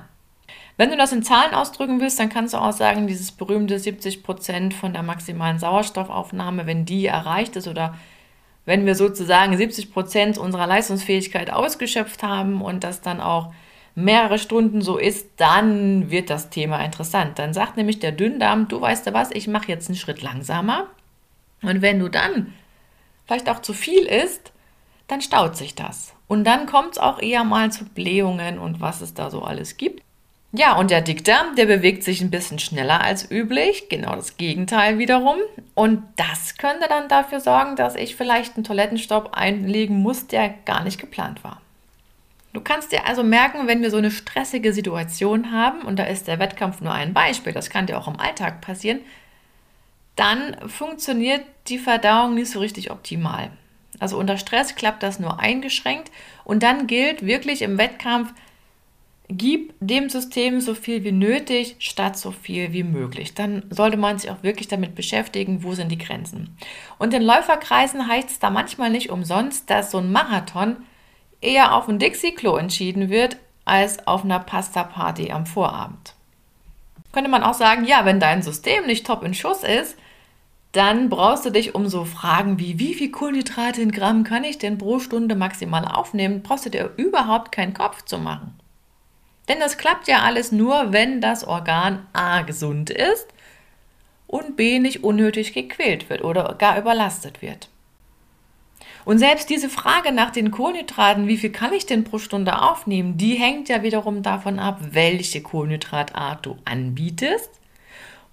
Wenn 0.78 0.92
du 0.92 0.98
das 0.98 1.12
in 1.12 1.24
Zahlen 1.24 1.54
ausdrücken 1.54 2.00
willst, 2.00 2.20
dann 2.20 2.30
kannst 2.30 2.54
du 2.54 2.60
auch 2.60 2.72
sagen, 2.72 3.08
dieses 3.08 3.32
berühmte 3.32 3.80
70 3.80 4.24
Prozent 4.24 4.74
von 4.74 4.94
der 4.94 5.04
maximalen 5.04 5.60
Sauerstoffaufnahme, 5.60 6.68
wenn 6.68 6.86
die 6.86 7.08
erreicht 7.08 7.56
ist 7.56 7.68
oder 7.68 7.96
wenn 8.68 8.86
wir 8.86 8.96
sozusagen 8.96 9.56
70 9.56 9.94
Prozent 9.94 10.38
unserer 10.38 10.68
Leistungsfähigkeit 10.68 11.52
ausgeschöpft 11.52 12.22
haben 12.22 12.62
und 12.62 12.84
das 12.84 13.00
dann 13.00 13.22
auch 13.22 13.54
mehrere 13.96 14.38
Stunden 14.38 14.82
so 14.82 14.98
ist, 14.98 15.30
dann 15.38 16.12
wird 16.12 16.30
das 16.30 16.50
Thema 16.50 16.84
interessant. 16.84 17.40
Dann 17.40 17.54
sagt 17.54 17.78
nämlich 17.78 18.00
der 18.00 18.12
Dünndarm, 18.12 18.68
du 18.68 18.82
weißt 18.82 19.06
ja 19.06 19.14
was, 19.14 19.32
ich 19.32 19.48
mache 19.48 19.70
jetzt 19.70 19.88
einen 19.88 19.96
Schritt 19.96 20.22
langsamer. 20.22 20.88
Und 21.62 21.82
wenn 21.82 21.98
du 21.98 22.10
dann 22.10 22.54
vielleicht 23.26 23.50
auch 23.50 23.62
zu 23.62 23.72
viel 23.72 24.04
isst, 24.04 24.52
dann 25.08 25.22
staut 25.22 25.56
sich 25.56 25.74
das. 25.74 26.14
Und 26.28 26.44
dann 26.44 26.66
kommt 26.66 26.92
es 26.92 26.98
auch 26.98 27.22
eher 27.22 27.46
mal 27.46 27.72
zu 27.72 27.86
Blähungen 27.86 28.60
und 28.60 28.82
was 28.82 29.00
es 29.00 29.14
da 29.14 29.32
so 29.32 29.44
alles 29.44 29.78
gibt. 29.78 30.04
Ja, 30.58 30.76
und 30.76 30.90
der 30.90 31.02
Dickdarm, 31.02 31.56
der 31.56 31.68
bewegt 31.68 32.04
sich 32.04 32.20
ein 32.20 32.32
bisschen 32.32 32.58
schneller 32.58 33.02
als 33.02 33.30
üblich, 33.30 33.90
genau 33.90 34.16
das 34.16 34.38
Gegenteil 34.38 34.98
wiederum. 34.98 35.38
Und 35.76 36.02
das 36.16 36.58
könnte 36.58 36.88
dann 36.90 37.08
dafür 37.08 37.42
sorgen, 37.42 37.76
dass 37.76 37.94
ich 37.94 38.16
vielleicht 38.16 38.56
einen 38.56 38.64
Toilettenstopp 38.64 39.36
einlegen 39.36 40.02
muss, 40.02 40.26
der 40.26 40.50
gar 40.66 40.84
nicht 40.84 41.00
geplant 41.00 41.44
war. 41.44 41.62
Du 42.54 42.62
kannst 42.62 42.92
dir 42.92 43.06
also 43.06 43.22
merken, 43.22 43.68
wenn 43.68 43.84
wir 43.84 43.92
so 43.92 43.98
eine 43.98 44.10
stressige 44.10 44.74
Situation 44.74 45.52
haben, 45.52 45.84
und 45.84 46.00
da 46.00 46.06
ist 46.06 46.28
der 46.28 46.40
Wettkampf 46.40 46.82
nur 46.82 46.92
ein 46.92 47.14
Beispiel, 47.14 47.54
das 47.54 47.70
kann 47.70 47.86
dir 47.86 48.00
auch 48.00 48.08
im 48.08 48.20
Alltag 48.20 48.60
passieren, 48.62 49.02
dann 50.16 50.58
funktioniert 50.68 51.42
die 51.68 51.78
Verdauung 51.78 52.34
nicht 52.34 52.50
so 52.50 52.58
richtig 52.58 52.90
optimal. 52.90 53.52
Also 54.00 54.18
unter 54.18 54.40
Stress 54.40 54.74
klappt 54.74 55.04
das 55.04 55.20
nur 55.20 55.40
eingeschränkt 55.40 56.12
und 56.46 56.64
dann 56.64 56.88
gilt 56.88 57.24
wirklich 57.24 57.62
im 57.62 57.78
Wettkampf, 57.78 58.34
gib 59.30 59.74
dem 59.80 60.10
System 60.10 60.62
so 60.62 60.74
viel 60.74 61.04
wie 61.04 61.12
nötig 61.12 61.76
statt 61.80 62.18
so 62.18 62.32
viel 62.32 62.72
wie 62.72 62.84
möglich. 62.84 63.34
Dann 63.34 63.64
sollte 63.70 63.98
man 63.98 64.18
sich 64.18 64.32
auch 64.32 64.42
wirklich 64.42 64.68
damit 64.68 64.96
beschäftigen, 64.96 65.64
wo 65.64 65.74
sind 65.74 65.92
die 65.92 65.98
Grenzen. 65.98 66.58
Und 66.98 67.14
in 67.14 67.24
Läuferkreisen 67.24 68.08
heißt 68.08 68.30
es 68.30 68.40
da 68.40 68.50
manchmal 68.50 68.90
nicht 68.90 69.10
umsonst, 69.10 69.70
dass 69.70 69.92
so 69.92 69.98
ein 69.98 70.12
Marathon 70.12 70.78
eher 71.42 71.76
auf 71.76 71.88
ein 71.88 72.00
Dixie-Klo 72.00 72.56
entschieden 72.56 73.10
wird, 73.10 73.38
als 73.66 74.08
auf 74.08 74.24
einer 74.24 74.40
Pasta-Party 74.40 75.32
am 75.32 75.46
Vorabend. 75.46 76.14
könnte 77.12 77.30
man 77.30 77.44
auch 77.44 77.54
sagen, 77.54 77.84
ja, 77.86 78.06
wenn 78.06 78.20
dein 78.20 78.42
System 78.42 78.86
nicht 78.86 79.06
top 79.06 79.24
in 79.24 79.34
Schuss 79.34 79.64
ist, 79.64 79.98
dann 80.72 81.10
brauchst 81.10 81.46
du 81.46 81.50
dich 81.50 81.76
um 81.76 81.88
so 81.88 82.06
Fragen 82.06 82.60
wie, 82.60 82.80
wie 82.80 82.94
viel 82.94 83.12
Kohlenhydrate 83.12 83.82
in 83.82 83.92
Gramm 83.92 84.24
kann 84.24 84.44
ich 84.44 84.58
denn 84.58 84.78
pro 84.78 85.00
Stunde 85.00 85.36
maximal 85.36 85.86
aufnehmen, 85.86 86.44
brauchst 86.44 86.66
du 86.66 86.70
dir 86.70 86.94
überhaupt 86.96 87.52
keinen 87.52 87.74
Kopf 87.74 88.04
zu 88.06 88.20
machen. 88.20 88.57
Denn 89.48 89.60
das 89.60 89.78
klappt 89.78 90.08
ja 90.08 90.22
alles 90.22 90.52
nur, 90.52 90.92
wenn 90.92 91.22
das 91.22 91.44
Organ 91.44 92.06
A 92.14 92.42
gesund 92.42 92.90
ist 92.90 93.28
und 94.28 94.58
B 94.58 94.80
nicht 94.80 95.04
unnötig 95.04 95.54
gequält 95.54 96.10
wird 96.10 96.24
oder 96.24 96.56
gar 96.58 96.78
überlastet 96.78 97.42
wird. 97.42 97.70
Und 99.06 99.20
selbst 99.20 99.50
diese 99.50 99.70
Frage 99.70 100.12
nach 100.12 100.32
den 100.32 100.52
Kohlenhydraten, 100.52 101.30
wie 101.30 101.38
viel 101.38 101.52
kann 101.52 101.72
ich 101.72 101.86
denn 101.86 102.04
pro 102.04 102.20
Stunde 102.20 102.62
aufnehmen, 102.62 103.18
die 103.18 103.36
hängt 103.36 103.70
ja 103.70 103.82
wiederum 103.82 104.22
davon 104.22 104.60
ab, 104.60 104.80
welche 104.92 105.42
Kohlenhydratart 105.42 106.46
du 106.46 106.58
anbietest. 106.66 107.50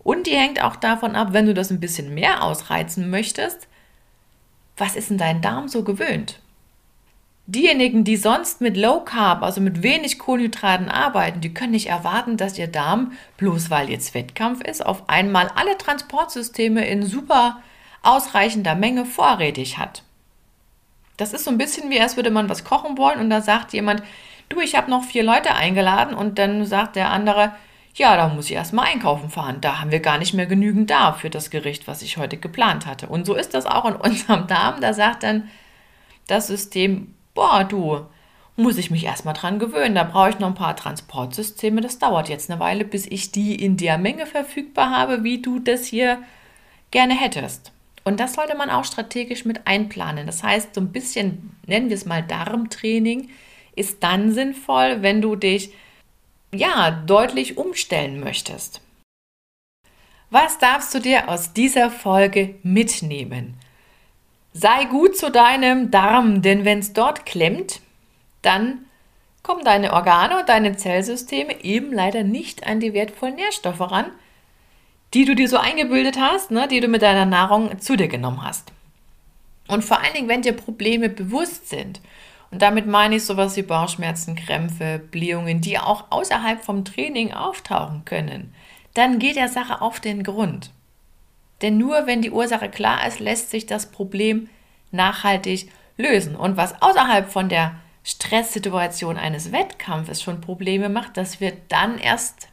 Und 0.02 0.26
die 0.26 0.34
hängt 0.34 0.60
auch 0.60 0.74
davon 0.74 1.14
ab, 1.14 1.28
wenn 1.30 1.46
du 1.46 1.54
das 1.54 1.70
ein 1.70 1.78
bisschen 1.78 2.12
mehr 2.12 2.42
ausreizen 2.42 3.08
möchtest, 3.08 3.68
was 4.76 4.96
ist 4.96 5.10
denn 5.10 5.18
dein 5.18 5.40
Darm 5.40 5.68
so 5.68 5.84
gewöhnt? 5.84 6.40
Diejenigen, 7.46 8.04
die 8.04 8.16
sonst 8.16 8.62
mit 8.62 8.74
Low 8.76 9.00
Carb, 9.00 9.42
also 9.42 9.60
mit 9.60 9.82
wenig 9.82 10.18
Kohlenhydraten 10.18 10.88
arbeiten, 10.88 11.42
die 11.42 11.52
können 11.52 11.72
nicht 11.72 11.88
erwarten, 11.88 12.38
dass 12.38 12.58
ihr 12.58 12.68
Darm, 12.68 13.12
bloß 13.36 13.68
weil 13.68 13.90
jetzt 13.90 14.14
Wettkampf 14.14 14.62
ist, 14.62 14.84
auf 14.84 15.08
einmal 15.10 15.50
alle 15.54 15.76
Transportsysteme 15.76 16.86
in 16.86 17.02
super 17.02 17.60
ausreichender 18.02 18.74
Menge 18.74 19.04
vorrätig 19.04 19.76
hat. 19.76 20.02
Das 21.18 21.34
ist 21.34 21.44
so 21.44 21.50
ein 21.50 21.58
bisschen 21.58 21.90
wie, 21.90 22.00
als 22.00 22.16
würde 22.16 22.30
man 22.30 22.48
was 22.48 22.64
kochen 22.64 22.96
wollen 22.96 23.20
und 23.20 23.28
da 23.28 23.42
sagt 23.42 23.74
jemand, 23.74 24.02
du, 24.48 24.60
ich 24.60 24.74
habe 24.74 24.90
noch 24.90 25.04
vier 25.04 25.22
Leute 25.22 25.54
eingeladen 25.54 26.14
und 26.14 26.38
dann 26.38 26.64
sagt 26.64 26.96
der 26.96 27.10
andere, 27.10 27.52
ja, 27.94 28.16
da 28.16 28.28
muss 28.28 28.46
ich 28.46 28.52
erstmal 28.52 28.86
einkaufen 28.86 29.30
fahren. 29.30 29.60
Da 29.60 29.80
haben 29.80 29.92
wir 29.92 30.00
gar 30.00 30.18
nicht 30.18 30.34
mehr 30.34 30.46
genügend 30.46 30.90
da 30.90 31.12
für 31.12 31.30
das 31.30 31.50
Gericht, 31.50 31.86
was 31.86 32.02
ich 32.02 32.16
heute 32.16 32.38
geplant 32.38 32.86
hatte. 32.86 33.06
Und 33.06 33.24
so 33.26 33.34
ist 33.34 33.54
das 33.54 33.66
auch 33.66 33.84
in 33.84 33.94
unserem 33.96 34.46
Darm. 34.46 34.80
Da 34.80 34.94
sagt 34.94 35.22
dann 35.22 35.48
das 36.26 36.48
System, 36.48 37.13
boah, 37.34 37.64
du, 37.64 38.06
muss 38.56 38.78
ich 38.78 38.90
mich 38.90 39.04
erstmal 39.04 39.34
dran 39.34 39.58
gewöhnen. 39.58 39.94
Da 39.94 40.04
brauche 40.04 40.30
ich 40.30 40.38
noch 40.38 40.48
ein 40.48 40.54
paar 40.54 40.76
Transportsysteme. 40.76 41.80
Das 41.80 41.98
dauert 41.98 42.28
jetzt 42.28 42.50
eine 42.50 42.60
Weile, 42.60 42.84
bis 42.84 43.06
ich 43.06 43.32
die 43.32 43.54
in 43.54 43.76
der 43.76 43.98
Menge 43.98 44.26
verfügbar 44.26 44.90
habe, 44.90 45.24
wie 45.24 45.42
du 45.42 45.58
das 45.58 45.86
hier 45.86 46.22
gerne 46.90 47.14
hättest. 47.14 47.72
Und 48.04 48.20
das 48.20 48.34
sollte 48.34 48.56
man 48.56 48.70
auch 48.70 48.84
strategisch 48.84 49.44
mit 49.44 49.66
einplanen. 49.66 50.26
Das 50.26 50.42
heißt, 50.42 50.74
so 50.74 50.80
ein 50.80 50.92
bisschen, 50.92 51.56
nennen 51.66 51.88
wir 51.88 51.96
es 51.96 52.04
mal 52.04 52.22
Darmtraining, 52.22 53.30
ist 53.74 54.02
dann 54.02 54.32
sinnvoll, 54.32 55.02
wenn 55.02 55.20
du 55.20 55.36
dich 55.36 55.72
ja 56.54 56.90
deutlich 56.90 57.58
umstellen 57.58 58.20
möchtest. 58.20 58.80
Was 60.30 60.58
darfst 60.58 60.94
du 60.94 61.00
dir 61.00 61.28
aus 61.28 61.52
dieser 61.52 61.90
Folge 61.90 62.56
mitnehmen? 62.62 63.56
Sei 64.56 64.84
gut 64.84 65.16
zu 65.16 65.32
deinem 65.32 65.90
Darm, 65.90 66.40
denn 66.40 66.64
wenn 66.64 66.78
es 66.78 66.92
dort 66.92 67.26
klemmt, 67.26 67.80
dann 68.40 68.86
kommen 69.42 69.64
deine 69.64 69.92
Organe 69.92 70.38
und 70.38 70.48
deine 70.48 70.76
Zellsysteme 70.76 71.64
eben 71.64 71.92
leider 71.92 72.22
nicht 72.22 72.64
an 72.64 72.78
die 72.78 72.94
wertvollen 72.94 73.34
Nährstoffe 73.34 73.80
ran, 73.80 74.06
die 75.12 75.24
du 75.24 75.34
dir 75.34 75.48
so 75.48 75.56
eingebildet 75.56 76.18
hast, 76.20 76.52
ne, 76.52 76.68
die 76.68 76.78
du 76.78 76.86
mit 76.86 77.02
deiner 77.02 77.26
Nahrung 77.26 77.80
zu 77.80 77.96
dir 77.96 78.06
genommen 78.06 78.44
hast. 78.44 78.72
Und 79.66 79.84
vor 79.84 80.00
allen 80.00 80.14
Dingen, 80.14 80.28
wenn 80.28 80.42
dir 80.42 80.52
Probleme 80.52 81.08
bewusst 81.08 81.68
sind, 81.68 82.00
und 82.52 82.62
damit 82.62 82.86
meine 82.86 83.16
ich 83.16 83.24
sowas 83.24 83.56
wie 83.56 83.62
Bauchschmerzen, 83.62 84.36
Krämpfe, 84.36 85.00
Blähungen, 85.10 85.60
die 85.60 85.80
auch 85.80 86.04
außerhalb 86.10 86.62
vom 86.62 86.84
Training 86.84 87.32
auftauchen 87.32 88.04
können, 88.04 88.54
dann 88.94 89.18
geht 89.18 89.34
der 89.34 89.48
Sache 89.48 89.82
auf 89.82 89.98
den 89.98 90.22
Grund. 90.22 90.70
Denn 91.64 91.78
nur 91.78 92.06
wenn 92.06 92.20
die 92.20 92.30
Ursache 92.30 92.68
klar 92.68 93.06
ist, 93.06 93.20
lässt 93.20 93.50
sich 93.50 93.64
das 93.64 93.86
Problem 93.86 94.50
nachhaltig 94.92 95.70
lösen. 95.96 96.36
Und 96.36 96.58
was 96.58 96.82
außerhalb 96.82 97.30
von 97.30 97.48
der 97.48 97.76
Stresssituation 98.02 99.16
eines 99.16 99.50
Wettkampfes 99.50 100.22
schon 100.22 100.42
Probleme 100.42 100.90
macht, 100.90 101.16
das 101.16 101.40
wird 101.40 101.56
dann 101.70 101.96
erst 101.96 102.48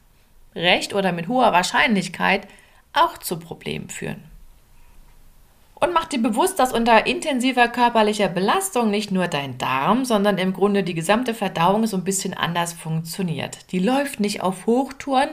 recht 0.56 0.93
oder 0.93 1.12
mit 1.12 1.28
hoher 1.28 1.52
Wahrscheinlichkeit 1.52 2.47
auch 2.93 3.17
zu 3.17 3.38
Problemen 3.38 3.89
führen. 3.89 4.24
Und 5.76 5.91
mach 5.91 6.06
dir 6.06 6.21
bewusst, 6.21 6.58
dass 6.58 6.71
unter 6.71 7.06
intensiver 7.06 7.67
körperlicher 7.67 8.30
Belastung 8.30 8.91
nicht 8.91 9.12
nur 9.12 9.28
dein 9.28 9.58
Darm, 9.58 10.06
sondern 10.06 10.38
im 10.38 10.54
Grunde 10.54 10.84
die 10.84 10.93
gesamte 10.93 11.34
Verdauung 11.34 11.86
so 11.86 11.97
ein 11.97 12.06
bisschen 12.06 12.34
anders 12.34 12.71
funktioniert. 12.71 13.74
Die 13.74 13.80
läuft 13.80 14.21
nicht 14.21 14.41
auf 14.41 14.67
Hochtouren, 14.67 15.32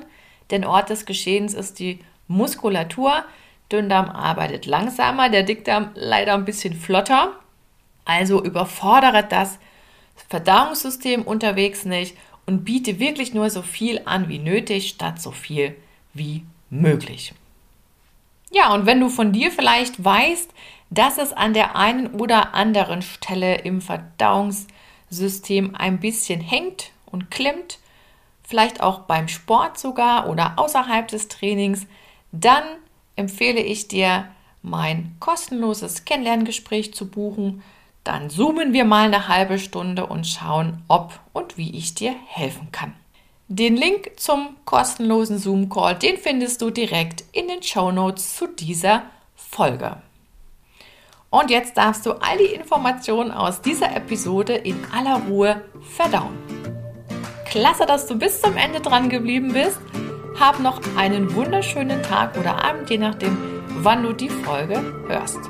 denn 0.51 0.65
Ort 0.65 0.91
des 0.91 1.07
Geschehens 1.07 1.55
ist 1.55 1.79
die 1.79 2.01
Muskulatur, 2.27 3.25
Dünndarm 3.71 4.11
arbeitet 4.11 4.67
langsamer, 4.67 5.29
der 5.29 5.43
Dickdarm 5.43 5.91
leider 5.95 6.35
ein 6.35 6.45
bisschen 6.45 6.75
flotter. 6.75 7.33
Also 8.05 8.43
überfordere 8.43 9.25
das 9.29 9.59
Verdauungssystem 10.29 11.23
unterwegs 11.23 11.85
nicht 11.85 12.17
und 12.47 12.65
biete 12.65 12.99
wirklich 12.99 13.35
nur 13.35 13.51
so 13.51 13.63
viel 13.63 14.01
an 14.07 14.29
wie 14.29 14.39
nötig, 14.39 14.89
statt 14.89 15.21
so 15.21 15.31
viel 15.31 15.77
wie 16.15 16.45
möglich. 16.71 17.35
Ja, 18.51 18.73
und 18.73 18.87
wenn 18.87 19.01
du 19.01 19.11
von 19.11 19.33
dir 19.33 19.51
vielleicht 19.51 20.03
weißt, 20.03 20.51
dass 20.91 21.19
es 21.19 21.35
an 21.35 21.53
der 21.53 21.77
einen 21.77 22.15
oder 22.15 22.55
anderen 22.55 23.03
Stelle 23.03 23.57
im 23.57 23.83
Verdauungssystem 23.83 25.75
ein 25.77 26.01
bisschen 26.01 26.41
hängt 26.41 26.93
und 27.05 27.31
klemmt, 27.31 27.79
vielleicht 28.43 28.81
auch 28.81 29.01
beim 29.01 29.29
Sport 29.29 29.79
sogar 29.79 30.31
oder 30.31 30.55
außerhalb 30.57 31.07
des 31.09 31.29
Trainings, 31.29 31.87
dann 32.33 32.65
empfehle 33.19 33.61
ich 33.61 33.89
dir, 33.89 34.27
mein 34.63 35.17
kostenloses 35.21 36.05
Kennenlerngespräch 36.05 36.95
zu 36.95 37.09
buchen. 37.09 37.63
Dann 38.05 38.31
zoomen 38.31 38.73
wir 38.73 38.85
mal 38.85 39.07
eine 39.07 39.29
halbe 39.29 39.59
Stunde 39.59 40.07
und 40.07 40.27
schauen, 40.27 40.83
ob 40.89 41.19
und 41.33 41.59
wie 41.59 41.77
ich 41.77 41.95
dir 41.95 42.15
helfen 42.27 42.69
kann. 42.73 42.95
Den 43.49 43.77
Link 43.77 44.13
zum 44.17 44.57
kostenlosen 44.65 45.39
Zoom-Call, 45.39 45.97
den 45.97 46.17
findest 46.19 46.61
du 46.61 46.71
direkt 46.71 47.25
in 47.33 47.49
den 47.49 47.63
Show 47.63 47.91
Notes 47.91 48.37
zu 48.37 48.47
dieser 48.47 49.05
Folge. 49.35 50.03
Und 51.31 51.51
jetzt 51.51 51.77
darfst 51.77 52.07
du 52.07 52.13
all 52.13 52.39
die 52.39 52.55
Informationen 52.55 53.31
aus 53.31 53.61
dieser 53.61 53.95
Episode 53.95 54.55
in 54.55 54.77
aller 54.93 55.23
Ruhe 55.29 55.63
verdauen. 55.81 56.37
Klasse, 57.47 57.87
dass 57.87 58.07
du 58.07 58.19
bis 58.19 58.41
zum 58.41 58.57
Ende 58.57 58.81
dran 58.81 59.09
geblieben 59.09 59.53
bist. 59.53 59.79
Hab 60.39 60.61
noch 60.61 60.81
einen 60.97 61.35
wunderschönen 61.35 62.03
Tag 62.03 62.39
oder 62.39 62.65
Abend, 62.65 62.89
je 62.91 62.99
nachdem, 62.99 63.37
wann 63.83 64.05
du 64.05 64.13
die 64.13 64.31
Folge 64.31 64.81
hörst. 65.09 65.41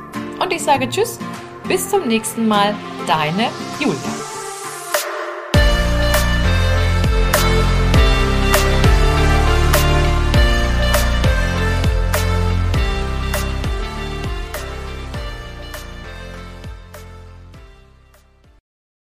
Und 0.41 0.53
ich 0.53 0.63
sage 0.63 0.89
Tschüss, 0.89 1.19
bis 1.67 1.91
zum 1.91 2.09
nächsten 2.09 2.49
Mal, 2.49 2.75
deine 3.07 3.51
Julia. 3.79 4.38